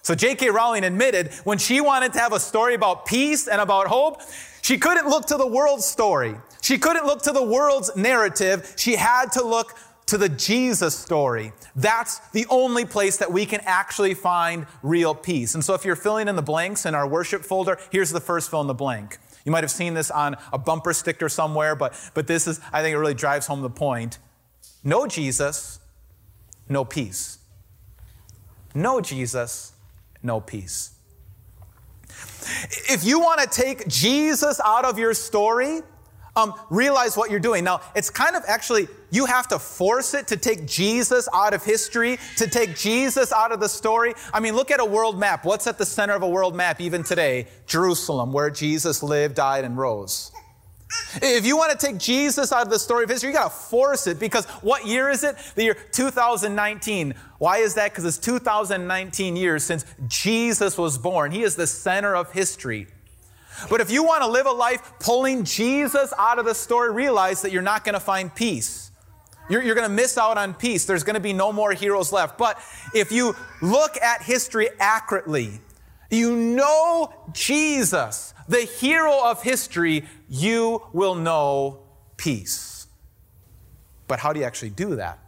So 0.01 0.15
J.K. 0.15 0.49
Rowling 0.49 0.83
admitted 0.83 1.33
when 1.43 1.57
she 1.57 1.81
wanted 1.81 2.13
to 2.13 2.19
have 2.19 2.33
a 2.33 2.39
story 2.39 2.73
about 2.73 3.05
peace 3.05 3.47
and 3.47 3.61
about 3.61 3.87
hope, 3.87 4.21
she 4.61 4.77
couldn't 4.77 5.07
look 5.07 5.25
to 5.27 5.37
the 5.37 5.47
world's 5.47 5.85
story. 5.85 6.35
She 6.61 6.77
couldn't 6.77 7.05
look 7.05 7.21
to 7.23 7.31
the 7.31 7.43
world's 7.43 7.95
narrative. 7.95 8.73
She 8.77 8.95
had 8.95 9.31
to 9.33 9.43
look 9.43 9.75
to 10.07 10.17
the 10.17 10.29
Jesus 10.29 10.97
story. 10.97 11.53
That's 11.75 12.19
the 12.29 12.45
only 12.49 12.83
place 12.83 13.17
that 13.17 13.31
we 13.31 13.45
can 13.45 13.61
actually 13.63 14.15
find 14.15 14.65
real 14.81 15.13
peace. 15.13 15.53
And 15.53 15.63
so 15.63 15.75
if 15.75 15.85
you're 15.85 15.95
filling 15.95 16.27
in 16.27 16.35
the 16.35 16.41
blanks 16.41 16.85
in 16.85 16.95
our 16.95 17.07
worship 17.07 17.43
folder, 17.43 17.77
here's 17.91 18.09
the 18.09 18.19
first 18.19 18.49
fill 18.49 18.61
in 18.61 18.67
the 18.67 18.73
blank. 18.73 19.19
You 19.45 19.51
might 19.51 19.63
have 19.63 19.71
seen 19.71 19.93
this 19.93 20.09
on 20.11 20.35
a 20.51 20.57
bumper 20.57 20.93
sticker 20.93 21.29
somewhere, 21.29 21.75
but, 21.75 21.93
but 22.13 22.27
this 22.27 22.47
is, 22.47 22.59
I 22.73 22.81
think 22.81 22.95
it 22.95 22.97
really 22.97 23.13
drives 23.13 23.47
home 23.47 23.61
the 23.61 23.69
point. 23.69 24.17
No 24.83 25.07
Jesus, 25.07 25.79
no 26.67 26.83
peace. 26.83 27.37
No 28.73 29.01
Jesus, 29.01 29.73
no 30.23 30.39
peace. 30.39 30.91
If 32.89 33.03
you 33.03 33.19
want 33.19 33.41
to 33.41 33.47
take 33.47 33.87
Jesus 33.87 34.59
out 34.63 34.85
of 34.85 34.97
your 34.97 35.13
story, 35.13 35.81
um, 36.35 36.53
realize 36.69 37.17
what 37.17 37.31
you're 37.31 37.39
doing. 37.39 37.63
Now, 37.63 37.81
it's 37.95 38.09
kind 38.09 38.35
of 38.35 38.43
actually, 38.47 38.87
you 39.11 39.25
have 39.25 39.47
to 39.49 39.59
force 39.59 40.13
it 40.13 40.27
to 40.27 40.37
take 40.37 40.65
Jesus 40.65 41.27
out 41.33 41.53
of 41.53 41.63
history, 41.63 42.17
to 42.37 42.47
take 42.47 42.75
Jesus 42.75 43.31
out 43.33 43.51
of 43.51 43.59
the 43.59 43.69
story. 43.69 44.13
I 44.33 44.39
mean, 44.39 44.55
look 44.55 44.71
at 44.71 44.79
a 44.79 44.85
world 44.85 45.19
map. 45.19 45.45
What's 45.45 45.67
at 45.67 45.77
the 45.77 45.85
center 45.85 46.13
of 46.13 46.21
a 46.21 46.29
world 46.29 46.55
map 46.55 46.81
even 46.81 47.03
today? 47.03 47.47
Jerusalem, 47.65 48.31
where 48.31 48.49
Jesus 48.49 49.03
lived, 49.03 49.35
died, 49.35 49.63
and 49.63 49.77
rose. 49.77 50.31
If 51.21 51.45
you 51.45 51.55
want 51.55 51.77
to 51.77 51.85
take 51.85 51.97
Jesus 51.97 52.51
out 52.51 52.63
of 52.63 52.69
the 52.69 52.79
story 52.79 53.03
of 53.03 53.09
history, 53.09 53.29
you 53.29 53.35
got 53.35 53.51
to 53.51 53.57
force 53.57 54.07
it 54.07 54.19
because 54.19 54.45
what 54.61 54.85
year 54.87 55.09
is 55.09 55.23
it? 55.23 55.35
The 55.55 55.63
year 55.63 55.77
2019. 55.91 57.13
Why 57.37 57.57
is 57.57 57.75
that? 57.75 57.91
Because 57.91 58.05
it's 58.05 58.17
2019 58.17 59.35
years 59.35 59.63
since 59.63 59.85
Jesus 60.07 60.77
was 60.77 60.97
born. 60.97 61.31
He 61.31 61.43
is 61.43 61.55
the 61.55 61.67
center 61.67 62.15
of 62.15 62.31
history. 62.31 62.87
But 63.69 63.81
if 63.81 63.91
you 63.91 64.03
want 64.03 64.23
to 64.23 64.29
live 64.29 64.45
a 64.45 64.51
life 64.51 64.93
pulling 64.99 65.43
Jesus 65.43 66.13
out 66.17 66.39
of 66.39 66.45
the 66.45 66.55
story, 66.55 66.91
realize 66.91 67.41
that 67.41 67.51
you're 67.51 67.61
not 67.61 67.83
going 67.83 67.93
to 67.93 67.99
find 67.99 68.33
peace. 68.33 68.91
You're, 69.49 69.63
you're 69.63 69.75
going 69.75 69.89
to 69.89 69.93
miss 69.93 70.17
out 70.17 70.37
on 70.37 70.53
peace. 70.53 70.85
There's 70.85 71.03
going 71.03 71.15
to 71.15 71.19
be 71.19 71.33
no 71.33 71.51
more 71.51 71.73
heroes 71.73 72.11
left. 72.11 72.37
But 72.37 72.59
if 72.93 73.11
you 73.11 73.35
look 73.61 73.97
at 73.97 74.21
history 74.21 74.69
accurately, 74.79 75.59
you 76.09 76.35
know 76.35 77.13
Jesus, 77.33 78.33
the 78.49 78.61
hero 78.61 79.23
of 79.23 79.43
history, 79.43 80.05
you 80.27 80.83
will 80.91 81.15
know 81.15 81.79
peace. 82.17 82.87
But 84.07 84.19
how 84.19 84.33
do 84.33 84.39
you 84.39 84.45
actually 84.45 84.71
do 84.71 84.95
that? 84.95 85.19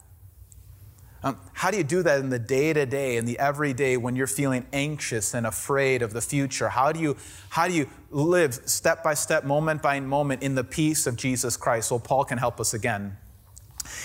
Um, 1.23 1.37
how 1.53 1.69
do 1.69 1.77
you 1.77 1.83
do 1.83 2.01
that 2.01 2.19
in 2.19 2.29
the 2.29 2.39
day 2.39 2.73
to 2.73 2.83
day, 2.87 3.17
in 3.17 3.25
the 3.25 3.37
everyday, 3.37 3.95
when 3.95 4.15
you're 4.15 4.25
feeling 4.25 4.65
anxious 4.73 5.35
and 5.35 5.45
afraid 5.45 6.01
of 6.01 6.13
the 6.13 6.21
future? 6.21 6.69
How 6.69 6.91
do 6.91 6.99
you, 6.99 7.15
how 7.49 7.67
do 7.67 7.75
you 7.75 7.87
live 8.09 8.55
step 8.65 9.03
by 9.03 9.13
step, 9.13 9.43
moment 9.43 9.83
by 9.83 9.99
moment, 9.99 10.41
in 10.41 10.55
the 10.55 10.63
peace 10.63 11.05
of 11.05 11.15
Jesus 11.15 11.55
Christ? 11.55 11.91
Well, 11.91 11.99
Paul 11.99 12.25
can 12.25 12.39
help 12.39 12.59
us 12.59 12.73
again. 12.73 13.17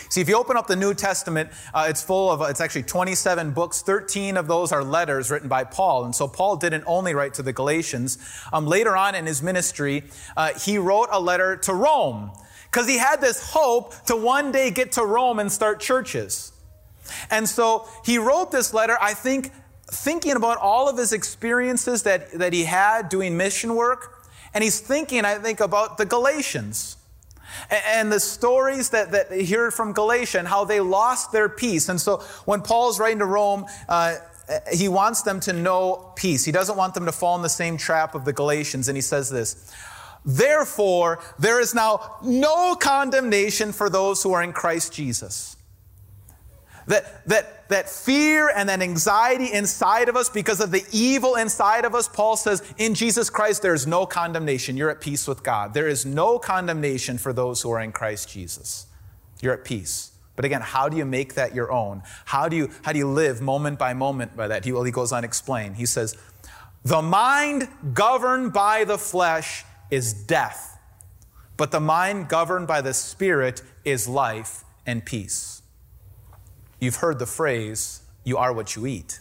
See, 0.08 0.20
if 0.20 0.28
you 0.28 0.36
open 0.36 0.56
up 0.56 0.66
the 0.66 0.76
New 0.76 0.94
Testament, 0.94 1.50
uh, 1.74 1.86
it's 1.88 2.02
full 2.02 2.30
of, 2.30 2.48
it's 2.48 2.60
actually 2.60 2.84
27 2.84 3.52
books. 3.52 3.82
13 3.82 4.36
of 4.36 4.46
those 4.46 4.72
are 4.72 4.82
letters 4.82 5.30
written 5.30 5.48
by 5.48 5.64
Paul. 5.64 6.04
And 6.04 6.14
so 6.14 6.28
Paul 6.28 6.56
didn't 6.56 6.84
only 6.86 7.14
write 7.14 7.34
to 7.34 7.42
the 7.42 7.52
Galatians. 7.52 8.18
Um, 8.52 8.66
later 8.66 8.96
on 8.96 9.14
in 9.14 9.26
his 9.26 9.42
ministry, 9.42 10.04
uh, 10.36 10.52
he 10.58 10.78
wrote 10.78 11.08
a 11.12 11.20
letter 11.20 11.56
to 11.58 11.74
Rome 11.74 12.30
because 12.70 12.88
he 12.88 12.98
had 12.98 13.20
this 13.20 13.52
hope 13.52 13.94
to 14.06 14.16
one 14.16 14.52
day 14.52 14.70
get 14.70 14.92
to 14.92 15.04
Rome 15.04 15.38
and 15.38 15.50
start 15.50 15.80
churches. 15.80 16.52
And 17.30 17.48
so 17.48 17.88
he 18.04 18.18
wrote 18.18 18.50
this 18.50 18.74
letter, 18.74 18.96
I 19.00 19.14
think, 19.14 19.52
thinking 19.86 20.32
about 20.32 20.58
all 20.58 20.88
of 20.88 20.98
his 20.98 21.12
experiences 21.12 22.02
that, 22.02 22.32
that 22.32 22.52
he 22.52 22.64
had 22.64 23.08
doing 23.08 23.36
mission 23.36 23.74
work. 23.74 24.24
And 24.54 24.64
he's 24.64 24.80
thinking, 24.80 25.24
I 25.24 25.36
think, 25.36 25.60
about 25.60 25.98
the 25.98 26.06
Galatians 26.06 26.95
and 27.70 28.10
the 28.10 28.20
stories 28.20 28.90
that, 28.90 29.12
that 29.12 29.32
he 29.32 29.52
heard 29.52 29.74
from 29.74 29.92
Galatia 29.92 30.38
and 30.38 30.48
how 30.48 30.64
they 30.64 30.80
lost 30.80 31.32
their 31.32 31.48
peace. 31.48 31.88
And 31.88 32.00
so 32.00 32.18
when 32.44 32.62
Paul's 32.62 33.00
writing 33.00 33.18
to 33.20 33.26
Rome, 33.26 33.66
uh, 33.88 34.16
he 34.72 34.88
wants 34.88 35.22
them 35.22 35.40
to 35.40 35.52
know 35.52 36.12
peace. 36.16 36.44
He 36.44 36.52
doesn't 36.52 36.76
want 36.76 36.94
them 36.94 37.06
to 37.06 37.12
fall 37.12 37.36
in 37.36 37.42
the 37.42 37.48
same 37.48 37.76
trap 37.76 38.14
of 38.14 38.24
the 38.24 38.32
Galatians. 38.32 38.88
And 38.88 38.96
he 38.96 39.02
says 39.02 39.30
this 39.30 39.72
Therefore, 40.24 41.20
there 41.38 41.60
is 41.60 41.74
now 41.74 42.16
no 42.22 42.74
condemnation 42.74 43.72
for 43.72 43.88
those 43.88 44.22
who 44.22 44.32
are 44.32 44.42
in 44.42 44.52
Christ 44.52 44.92
Jesus. 44.92 45.56
That, 46.86 47.26
that, 47.28 47.55
that 47.68 47.88
fear 47.88 48.48
and 48.54 48.68
that 48.68 48.80
anxiety 48.80 49.52
inside 49.52 50.08
of 50.08 50.16
us 50.16 50.28
because 50.28 50.60
of 50.60 50.70
the 50.70 50.84
evil 50.92 51.34
inside 51.34 51.84
of 51.84 51.94
us, 51.94 52.08
Paul 52.08 52.36
says, 52.36 52.62
in 52.78 52.94
Jesus 52.94 53.30
Christ, 53.30 53.62
there 53.62 53.74
is 53.74 53.86
no 53.86 54.06
condemnation. 54.06 54.76
You're 54.76 54.90
at 54.90 55.00
peace 55.00 55.26
with 55.26 55.42
God. 55.42 55.74
There 55.74 55.88
is 55.88 56.06
no 56.06 56.38
condemnation 56.38 57.18
for 57.18 57.32
those 57.32 57.62
who 57.62 57.70
are 57.70 57.80
in 57.80 57.92
Christ 57.92 58.28
Jesus. 58.28 58.86
You're 59.40 59.54
at 59.54 59.64
peace. 59.64 60.12
But 60.36 60.44
again, 60.44 60.60
how 60.60 60.88
do 60.88 60.96
you 60.96 61.04
make 61.04 61.34
that 61.34 61.54
your 61.54 61.72
own? 61.72 62.02
How 62.26 62.48
do 62.48 62.56
you, 62.56 62.70
how 62.82 62.92
do 62.92 62.98
you 62.98 63.08
live 63.08 63.40
moment 63.40 63.78
by 63.78 63.94
moment 63.94 64.36
by 64.36 64.48
that? 64.48 64.64
He, 64.64 64.72
well, 64.72 64.84
he 64.84 64.92
goes 64.92 65.10
on 65.10 65.22
to 65.22 65.26
explain. 65.26 65.74
He 65.74 65.86
says, 65.86 66.16
The 66.84 67.02
mind 67.02 67.68
governed 67.94 68.52
by 68.52 68.84
the 68.84 68.98
flesh 68.98 69.64
is 69.90 70.12
death, 70.12 70.78
but 71.56 71.70
the 71.70 71.80
mind 71.80 72.28
governed 72.28 72.66
by 72.66 72.82
the 72.82 72.92
Spirit 72.92 73.62
is 73.84 74.06
life 74.06 74.62
and 74.84 75.04
peace. 75.04 75.55
You've 76.80 76.96
heard 76.96 77.18
the 77.18 77.26
phrase, 77.26 78.02
you 78.24 78.36
are 78.36 78.52
what 78.52 78.76
you 78.76 78.86
eat. 78.86 79.20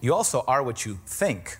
You 0.00 0.14
also 0.14 0.44
are 0.46 0.62
what 0.62 0.84
you 0.84 0.98
think. 1.06 1.56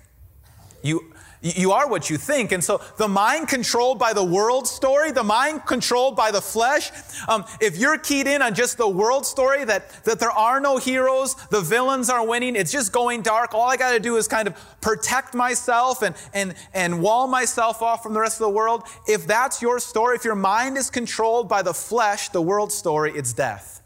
You, 0.82 1.12
you 1.40 1.72
are 1.72 1.88
what 1.88 2.10
you 2.10 2.16
think. 2.16 2.52
And 2.52 2.62
so 2.62 2.80
the 2.98 3.08
mind 3.08 3.48
controlled 3.48 3.98
by 3.98 4.12
the 4.12 4.22
world 4.22 4.66
story, 4.66 5.12
the 5.12 5.24
mind 5.24 5.66
controlled 5.66 6.14
by 6.14 6.30
the 6.30 6.40
flesh, 6.40 6.90
um, 7.26 7.44
if 7.60 7.78
you're 7.78 7.98
keyed 7.98 8.26
in 8.26 8.42
on 8.42 8.54
just 8.54 8.76
the 8.76 8.88
world 8.88 9.24
story 9.26 9.64
that, 9.64 9.90
that 10.04 10.20
there 10.20 10.30
are 10.30 10.60
no 10.60 10.76
heroes, 10.76 11.34
the 11.50 11.60
villains 11.60 12.10
are 12.10 12.26
winning, 12.26 12.54
it's 12.54 12.70
just 12.70 12.92
going 12.92 13.22
dark, 13.22 13.54
all 13.54 13.68
I 13.68 13.76
got 13.76 13.92
to 13.92 14.00
do 14.00 14.16
is 14.16 14.28
kind 14.28 14.46
of 14.46 14.54
protect 14.80 15.34
myself 15.34 16.02
and, 16.02 16.14
and, 16.32 16.54
and 16.74 17.02
wall 17.02 17.26
myself 17.26 17.82
off 17.82 18.02
from 18.02 18.14
the 18.14 18.20
rest 18.20 18.40
of 18.40 18.46
the 18.46 18.54
world. 18.54 18.84
If 19.08 19.26
that's 19.26 19.62
your 19.62 19.80
story, 19.80 20.16
if 20.16 20.24
your 20.24 20.36
mind 20.36 20.76
is 20.76 20.90
controlled 20.90 21.48
by 21.48 21.62
the 21.62 21.74
flesh, 21.74 22.28
the 22.28 22.42
world 22.42 22.72
story, 22.72 23.12
it's 23.14 23.32
death 23.32 23.77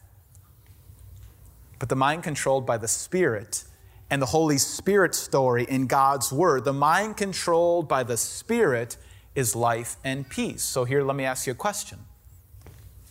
but 1.83 1.89
the 1.89 1.97
mind 1.97 2.23
controlled 2.23 2.65
by 2.65 2.79
the 2.79 2.87
Spirit 2.87 3.65
and 4.09 4.23
the 4.23 4.27
Holy 4.27 4.57
Spirit 4.57 5.17
story 5.17 5.65
in 5.65 5.89
God's 5.89 6.31
Word. 6.31 6.63
The 6.63 6.73
mind 6.73 7.17
controlled 7.17 7.89
by 7.89 8.05
the 8.05 8.17
Spirit 8.17 8.97
is 9.35 9.57
life 9.57 9.97
and 10.05 10.29
peace. 10.29 10.63
So, 10.63 10.85
here, 10.85 11.03
let 11.03 11.17
me 11.17 11.25
ask 11.25 11.45
you 11.45 11.51
a 11.51 11.57
question 11.57 11.99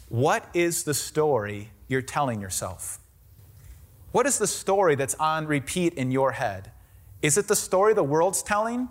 What 0.07 0.47
is 0.53 0.85
the 0.85 0.93
story 0.93 1.71
you're 1.89 2.01
telling 2.01 2.39
yourself? 2.39 2.97
What 4.13 4.25
is 4.25 4.37
the 4.37 4.47
story 4.47 4.95
that's 4.95 5.15
on 5.15 5.47
repeat 5.47 5.95
in 5.95 6.09
your 6.09 6.31
head? 6.31 6.71
Is 7.21 7.37
it 7.37 7.49
the 7.49 7.57
story 7.57 7.93
the 7.93 8.03
world's 8.03 8.41
telling? 8.41 8.87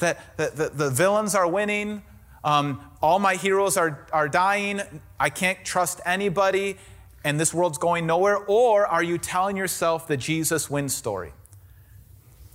That, 0.00 0.36
that 0.36 0.76
the 0.76 0.90
villains 0.90 1.34
are 1.34 1.48
winning, 1.48 2.02
um, 2.44 2.82
all 3.00 3.18
my 3.18 3.36
heroes 3.36 3.78
are, 3.78 4.06
are 4.12 4.28
dying, 4.28 4.82
I 5.18 5.30
can't 5.30 5.64
trust 5.64 6.02
anybody, 6.04 6.76
and 7.24 7.40
this 7.40 7.52
world's 7.52 7.78
going 7.78 8.06
nowhere? 8.06 8.36
Or 8.36 8.86
are 8.86 9.02
you 9.02 9.18
telling 9.18 9.56
yourself 9.56 10.06
the 10.06 10.16
Jesus 10.16 10.70
wins 10.70 10.94
story? 10.94 11.32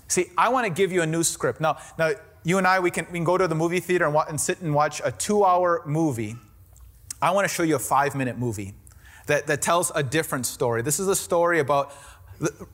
See, 0.07 0.27
I 0.37 0.49
want 0.49 0.65
to 0.65 0.69
give 0.71 0.91
you 0.91 1.01
a 1.01 1.05
new 1.05 1.23
script. 1.23 1.59
Now, 1.59 1.77
now 1.97 2.11
you 2.43 2.57
and 2.57 2.65
I, 2.65 2.79
we 2.79 2.91
can, 2.91 3.05
we 3.11 3.17
can 3.17 3.23
go 3.23 3.37
to 3.37 3.47
the 3.47 3.55
movie 3.55 3.79
theater 3.79 4.05
and, 4.05 4.15
and 4.27 4.39
sit 4.39 4.61
and 4.61 4.73
watch 4.73 5.01
a 5.03 5.11
two 5.11 5.43
hour 5.43 5.81
movie. 5.85 6.35
I 7.21 7.31
want 7.31 7.47
to 7.47 7.53
show 7.53 7.63
you 7.63 7.75
a 7.75 7.79
five 7.79 8.15
minute 8.15 8.37
movie 8.37 8.73
that, 9.27 9.47
that 9.47 9.61
tells 9.61 9.91
a 9.93 10.03
different 10.03 10.45
story. 10.45 10.81
This 10.81 10.99
is 10.99 11.07
a 11.07 11.15
story 11.15 11.59
about 11.59 11.93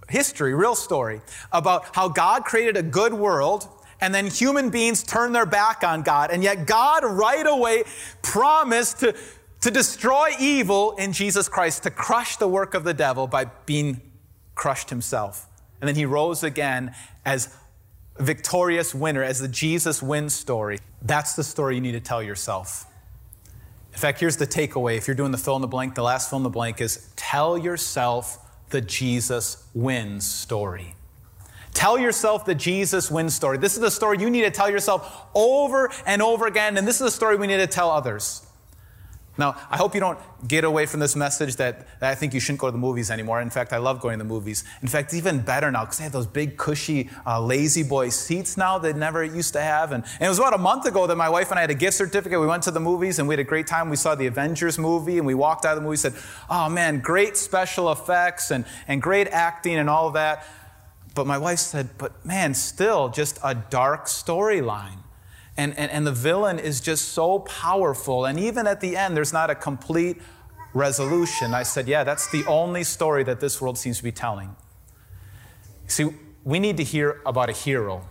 history, 0.10 0.54
real 0.54 0.76
story, 0.76 1.22
about 1.52 1.96
how 1.96 2.08
God 2.08 2.46
created 2.46 2.78
a 2.78 2.84
good 2.84 3.14
world 3.14 3.68
and 4.02 4.14
then 4.14 4.28
human 4.28 4.70
beings 4.70 5.04
turned 5.04 5.34
their 5.34 5.46
back 5.46 5.84
on 5.84 6.04
God. 6.04 6.30
And 6.32 6.44
yet 6.44 6.68
God 6.68 7.04
right 7.04 7.46
away 7.46 7.84
promised 8.22 9.00
to, 9.00 9.16
to 9.66 9.72
destroy 9.72 10.30
evil 10.40 10.92
in 10.92 11.12
Jesus 11.12 11.50
Christ, 11.50 11.82
to 11.82 11.90
crush 11.90 12.36
the 12.36 12.48
work 12.48 12.76
of 12.76 12.84
the 12.84 12.94
devil 12.94 13.26
by 13.26 13.46
being 13.66 14.00
crushed 14.54 14.92
himself. 14.92 15.48
And 15.82 15.88
then 15.88 15.96
he 15.96 16.06
rose 16.06 16.44
again 16.44 16.94
as 17.26 17.50
victorious 18.20 18.94
winner, 18.94 19.24
as 19.24 19.40
the 19.40 19.48
Jesus 19.48 20.04
win 20.04 20.30
story. 20.30 20.82
That's 21.02 21.36
the 21.36 21.44
story 21.44 21.74
you 21.74 21.82
need 21.82 21.94
to 21.94 22.00
tell 22.00 22.22
yourself. 22.22 22.86
In 23.92 23.98
fact, 23.98 24.20
here's 24.20 24.38
the 24.38 24.46
takeaway. 24.46 24.98
If 24.98 25.08
you're 25.08 25.16
doing 25.16 25.32
the 25.32 25.38
fill 25.40 25.56
in 25.56 25.64
the 25.64 25.68
blank, 25.68 25.96
the 25.96 26.04
last 26.04 26.30
fill 26.30 26.38
in 26.38 26.44
the 26.44 26.50
blank 26.52 26.80
is 26.80 27.10
tell 27.16 27.58
yourself 27.58 28.38
the 28.70 28.82
Jesus 28.82 29.68
wins 29.74 30.30
story. 30.30 30.94
Tell 31.74 31.98
yourself 31.98 32.46
the 32.46 32.54
Jesus 32.54 33.10
wins 33.10 33.34
story. 33.34 33.58
This 33.58 33.74
is 33.74 33.80
the 33.80 33.90
story 33.90 34.20
you 34.20 34.30
need 34.30 34.44
to 34.44 34.52
tell 34.52 34.70
yourself 34.70 35.26
over 35.34 35.92
and 36.06 36.22
over 36.22 36.46
again, 36.46 36.78
and 36.78 36.88
this 36.88 36.98
is 36.98 37.02
the 37.02 37.10
story 37.10 37.36
we 37.36 37.48
need 37.48 37.58
to 37.58 37.66
tell 37.66 37.90
others. 37.90 38.46
Now, 39.38 39.58
I 39.70 39.76
hope 39.76 39.94
you 39.94 40.00
don't 40.00 40.18
get 40.48 40.64
away 40.64 40.86
from 40.86 41.02
this 41.02 41.16
message 41.16 41.58
that, 41.58 42.00
that, 42.00 42.12
I 42.12 42.16
think 42.16 42.34
you 42.34 42.40
shouldn't 42.40 42.60
go 42.60 42.68
to 42.68 42.72
the 42.72 42.78
movies 42.78 43.12
anymore. 43.12 43.42
In 43.42 43.50
fact, 43.50 43.74
I 43.74 43.78
love 43.78 44.00
going 44.00 44.18
to 44.18 44.24
the 44.24 44.28
movies. 44.28 44.64
In 44.82 44.88
fact, 44.88 45.10
it's 45.10 45.16
even 45.16 45.40
better 45.40 45.70
now 45.72 45.82
because 45.82 45.98
they 45.98 46.04
have 46.06 46.14
those 46.14 46.28
big, 46.28 46.58
cushy, 46.58 47.10
uh, 47.26 47.42
lazy 47.42 47.84
boy 47.84 48.10
seats 48.10 48.56
now 48.56 48.78
that 48.78 48.96
never 48.96 49.24
used 49.24 49.52
to 49.54 49.62
have. 49.62 49.92
And, 49.92 50.04
and, 50.04 50.24
it 50.24 50.30
was 50.30 50.40
about 50.40 50.54
a 50.54 50.58
month 50.58 50.86
ago 50.86 51.06
that 51.08 51.18
my 51.18 51.28
wife 51.28 51.50
and 51.50 51.58
I 51.58 51.62
had 51.62 51.72
a 51.72 51.76
gift 51.76 51.98
certificate. 51.98 52.40
We 52.40 52.48
went 52.48 52.64
to 52.64 52.72
the 52.72 52.80
movies 52.80 53.20
and 53.20 53.28
we 53.28 53.34
had 53.34 53.40
a 53.40 53.44
great 53.44 53.68
time. 53.68 53.90
We 53.90 53.98
saw 53.98 54.16
the 54.16 54.28
Avengers 54.28 54.80
movie 54.80 55.18
and 55.18 55.28
we 55.28 55.34
walked 55.34 55.66
out 55.66 55.74
of 55.74 55.78
the 55.78 55.82
movie 55.82 56.06
and 56.06 56.14
said, 56.14 56.16
Oh 56.50 56.70
man, 56.70 57.00
great 57.00 57.36
special 57.36 57.92
effects 57.92 58.52
and, 58.52 58.64
and 58.88 59.02
great 59.02 59.28
acting 59.28 59.76
and 59.76 59.90
all 59.90 60.12
that. 60.12 60.48
But 61.14 61.28
my 61.28 61.38
wife 61.38 61.60
said, 61.60 61.90
But 61.98 62.26
man, 62.26 62.54
still 62.54 63.10
just 63.10 63.38
a 63.44 63.54
dark 63.54 64.06
storyline. 64.06 65.00
And, 65.58 65.78
and, 65.78 65.92
and 65.92 66.06
the 66.06 66.12
villain 66.12 66.60
is 66.60 66.82
just 66.82 67.10
so 67.10 67.40
powerful. 67.40 68.26
And 68.26 68.40
even 68.40 68.68
at 68.68 68.82
the 68.82 68.98
end, 68.98 69.16
there's 69.16 69.32
not 69.32 69.50
a 69.50 69.56
complete 69.56 70.22
resolution. 70.74 71.54
I 71.54 71.64
said, 71.64 71.88
Yeah, 71.88 72.04
that's 72.04 72.30
the 72.30 72.46
only 72.46 72.84
story 72.84 73.24
that 73.24 73.40
this 73.40 73.62
world 73.62 73.78
seems 73.78 73.98
to 73.98 74.04
be 74.04 74.12
telling. 74.12 74.56
See, 75.88 76.10
we 76.44 76.60
need 76.60 76.78
to 76.78 76.84
hear 76.84 77.22
about 77.26 77.50
a 77.50 77.54
hero. 77.54 78.08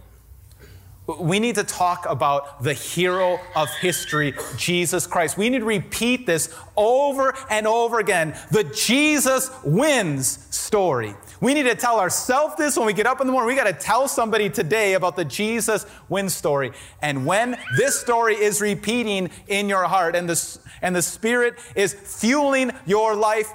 We 1.07 1.39
need 1.39 1.57
to 1.57 1.65
talk 1.65 2.07
about 2.09 2.63
the 2.63 2.73
hero 2.73 3.39
of 3.55 3.69
history, 3.77 4.35
Jesus 4.57 5.07
Christ. 5.07 5.37
We 5.37 5.51
need 5.51 5.59
to 5.59 5.67
repeat 5.67 6.25
this 6.25 6.55
over 6.77 7.35
and 7.51 7.67
over 7.67 7.99
again 7.99 8.35
the 8.51 8.65
Jesus 8.65 9.51
wins 9.63 10.39
story. 10.55 11.15
We 11.43 11.53
need 11.53 11.65
to 11.65 11.75
tell 11.75 12.01
ourselves 12.01 12.57
this 12.57 12.79
when 12.79 12.87
we 12.87 12.95
get 12.95 13.07
up 13.07 13.21
in 13.21 13.27
the 13.27 13.33
morning. 13.35 13.49
We 13.49 13.55
got 13.55 13.65
to 13.65 13.75
tell 13.75 14.09
somebody 14.09 14.49
today 14.49 14.95
about 14.95 15.15
the 15.15 15.27
Jesus 15.27 15.85
wins 16.09 16.35
story. 16.35 16.73
And 17.03 17.27
when 17.27 17.59
this 17.77 18.01
story 18.01 18.37
is 18.37 18.63
repeating 18.63 19.29
in 19.47 19.69
your 19.69 19.85
heart 19.85 20.17
and 20.17 20.27
the, 20.27 20.59
and 20.81 20.97
the 20.97 21.03
Spirit 21.03 21.57
is 21.77 21.93
fueling 21.93 22.73
your 22.87 23.15
life, 23.15 23.53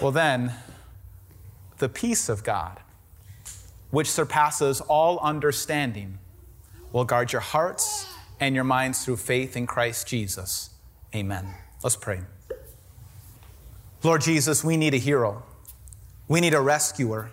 well, 0.00 0.10
then 0.10 0.52
the 1.78 1.88
peace 1.88 2.28
of 2.28 2.42
God, 2.42 2.80
which 3.90 4.10
surpasses 4.10 4.80
all 4.80 5.20
understanding, 5.20 6.18
will 6.96 7.04
guard 7.04 7.30
your 7.30 7.42
hearts 7.42 8.10
and 8.40 8.54
your 8.54 8.64
minds 8.64 9.04
through 9.04 9.18
faith 9.18 9.54
in 9.54 9.66
Christ 9.66 10.06
Jesus. 10.06 10.70
Amen. 11.14 11.46
Let's 11.84 11.94
pray. 11.94 12.20
Lord 14.02 14.22
Jesus, 14.22 14.64
we 14.64 14.78
need 14.78 14.94
a 14.94 14.96
hero. 14.96 15.42
We 16.26 16.40
need 16.40 16.54
a 16.54 16.60
rescuer. 16.62 17.28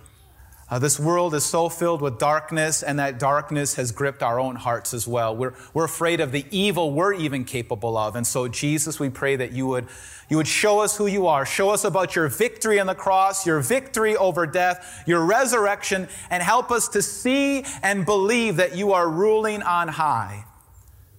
Uh, 0.69 0.80
this 0.80 0.99
world 0.99 1.36
is 1.36 1.43
so 1.43 1.69
filled 1.69 2.02
with 2.02 2.17
darkness, 2.17 2.82
and 2.82 2.97
that 2.97 3.19
darkness 3.19 3.76
has 3.76 3.91
gripped 3.91 4.23
our 4.23 4.39
own 4.39 4.56
hearts 4.56 4.93
as 4.93 5.08
well. 5.08 5.36
We're, 5.36 5.54
we're 5.73 5.84
afraid 5.84 6.19
of 6.19 6.32
the 6.32 6.45
evil 6.52 6.91
we're 6.91 7.13
even 7.13 7.43
capable 7.43 7.97
of. 7.97 8.15
And 8.15 8.26
so, 8.26 8.47
Jesus, 8.47 8.99
we 8.99 9.10
pray 9.10 9.36
that 9.36 9.52
you 9.52 9.67
would, 9.67 9.88
you 10.30 10.38
would 10.38 10.47
show 10.47 10.80
us 10.80 10.97
who 10.97 11.06
you 11.06 11.28
are, 11.28 11.45
show 11.45 11.69
us 11.69 11.84
about 11.84 12.15
your 12.15 12.28
victory 12.30 12.80
on 12.80 12.88
the 12.88 12.95
cross, 12.95 13.45
your 13.45 13.60
victory 13.60 14.15
over 14.15 14.47
death, 14.47 15.04
your 15.06 15.26
resurrection, 15.26 16.08
and 16.30 16.41
help 16.41 16.71
us 16.71 16.88
to 16.89 17.02
see 17.02 17.65
and 17.84 18.06
believe 18.06 18.56
that 18.56 18.76
you 18.76 18.93
are 18.93 19.10
ruling 19.10 19.62
on 19.62 19.89
high. 19.89 20.45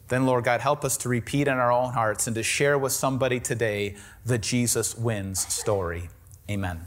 Then, 0.08 0.26
Lord 0.26 0.44
God, 0.44 0.60
help 0.60 0.84
us 0.84 0.96
to 0.98 1.08
repeat 1.08 1.48
in 1.48 1.54
our 1.54 1.72
own 1.72 1.92
hearts 1.92 2.26
and 2.26 2.34
to 2.36 2.42
share 2.42 2.78
with 2.78 2.92
somebody 2.92 3.40
today 3.40 3.96
the 4.24 4.38
Jesus 4.38 4.96
wins 4.96 5.40
story. 5.52 6.08
Amen. 6.50 6.86